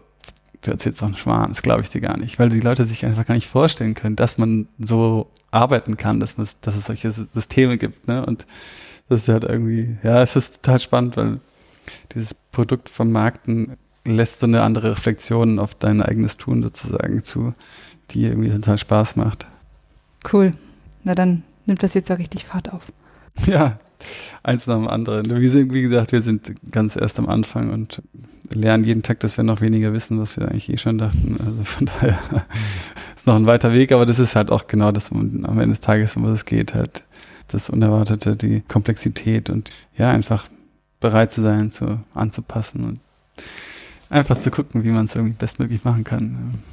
[0.61, 2.37] du erzählst doch einen Schwan, das glaube ich dir gar nicht.
[2.37, 6.37] Weil die Leute sich einfach gar nicht vorstellen können, dass man so arbeiten kann, dass,
[6.37, 8.07] man, dass es solche Systeme gibt.
[8.07, 8.25] Ne?
[8.25, 8.45] Und
[9.09, 11.39] das ist halt irgendwie, ja, es ist total spannend, weil
[12.13, 17.53] dieses Produkt vermarkten lässt so eine andere Reflexion auf dein eigenes Tun sozusagen zu,
[18.11, 19.47] die irgendwie total Spaß macht.
[20.31, 20.53] Cool.
[21.03, 22.91] Na dann nimmt das jetzt ja richtig Fahrt auf.
[23.45, 23.79] Ja,
[24.43, 25.25] eins nach dem anderen.
[25.41, 28.01] Wir sind, wie gesagt, wir sind ganz erst am Anfang und
[28.51, 31.37] lernen jeden Tag, dass wir noch weniger wissen, was wir eigentlich eh schon dachten.
[31.45, 32.19] Also von daher
[33.15, 35.79] ist noch ein weiter Weg, aber das ist halt auch genau das am Ende des
[35.79, 37.05] Tages, um was es geht, halt
[37.47, 40.47] das Unerwartete, die Komplexität und ja, einfach
[40.99, 42.99] bereit zu sein, zu anzupassen und
[44.09, 46.63] einfach zu gucken, wie man es irgendwie bestmöglich machen kann.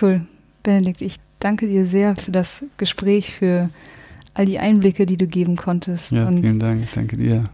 [0.00, 0.22] Cool.
[0.62, 3.70] Benedikt, ich danke dir sehr für das Gespräch, für
[4.34, 6.12] all die Einblicke, die du geben konntest.
[6.12, 7.44] Ja, und vielen Dank, danke dir.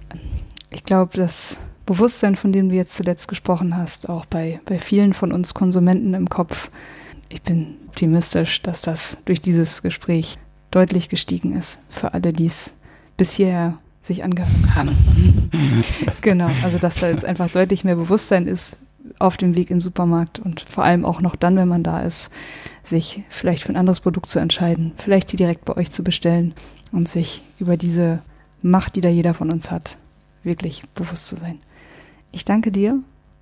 [0.71, 5.13] Ich glaube, das Bewusstsein, von dem du jetzt zuletzt gesprochen hast, auch bei, bei vielen
[5.13, 6.71] von uns Konsumenten im Kopf,
[7.29, 10.39] ich bin optimistisch, dass das durch dieses Gespräch
[10.71, 12.77] deutlich gestiegen ist für alle, die es
[13.17, 14.97] bis hierher sich angehört haben.
[16.21, 18.77] genau, also dass da jetzt einfach deutlich mehr Bewusstsein ist
[19.19, 22.31] auf dem Weg im Supermarkt und vor allem auch noch dann, wenn man da ist,
[22.87, 26.55] sich vielleicht für ein anderes Produkt zu entscheiden, vielleicht die direkt bei euch zu bestellen
[26.93, 28.21] und sich über diese
[28.63, 29.99] Macht, die da jeder von uns hat,
[30.43, 31.59] wirklich bewusst zu sein.
[32.33, 32.99] Ich danke dir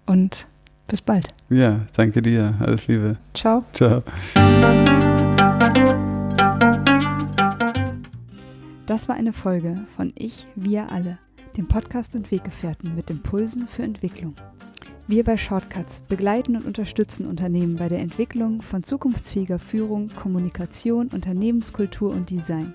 [0.06, 0.46] und
[0.86, 1.28] bis bald.
[1.50, 2.54] Ja, danke dir.
[2.60, 3.16] Alles Liebe.
[3.32, 3.64] Ciao.
[3.72, 4.02] Ciao.
[8.86, 11.18] Das war eine Folge von Ich, wir alle,
[11.56, 14.34] dem Podcast und Weggefährten mit Impulsen für Entwicklung.
[15.06, 22.10] Wir bei Shortcuts begleiten und unterstützen Unternehmen bei der Entwicklung von zukunftsfähiger Führung, Kommunikation, Unternehmenskultur
[22.10, 22.72] und Design.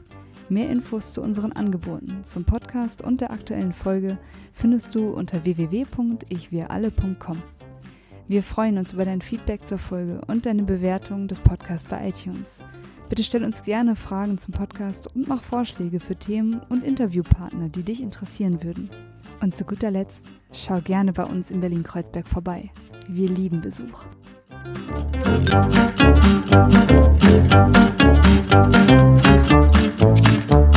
[0.47, 4.19] Mehr Infos zu unseren Angeboten, zum Podcast und der aktuellen Folge
[4.53, 7.41] findest du unter www.ichwiralle.com.
[8.27, 12.61] Wir freuen uns über dein Feedback zur Folge und deine Bewertung des Podcasts bei iTunes.
[13.09, 17.81] Bitte stell uns gerne Fragen zum Podcast und mach Vorschläge für Themen und Interviewpartner, die
[17.81, 18.91] dich interessieren würden.
[19.41, 22.71] Und zu guter Letzt, schau gerne bei uns in Berlin-Kreuzberg vorbei.
[23.07, 24.03] Wir lieben Besuch.
[30.01, 30.68] Musik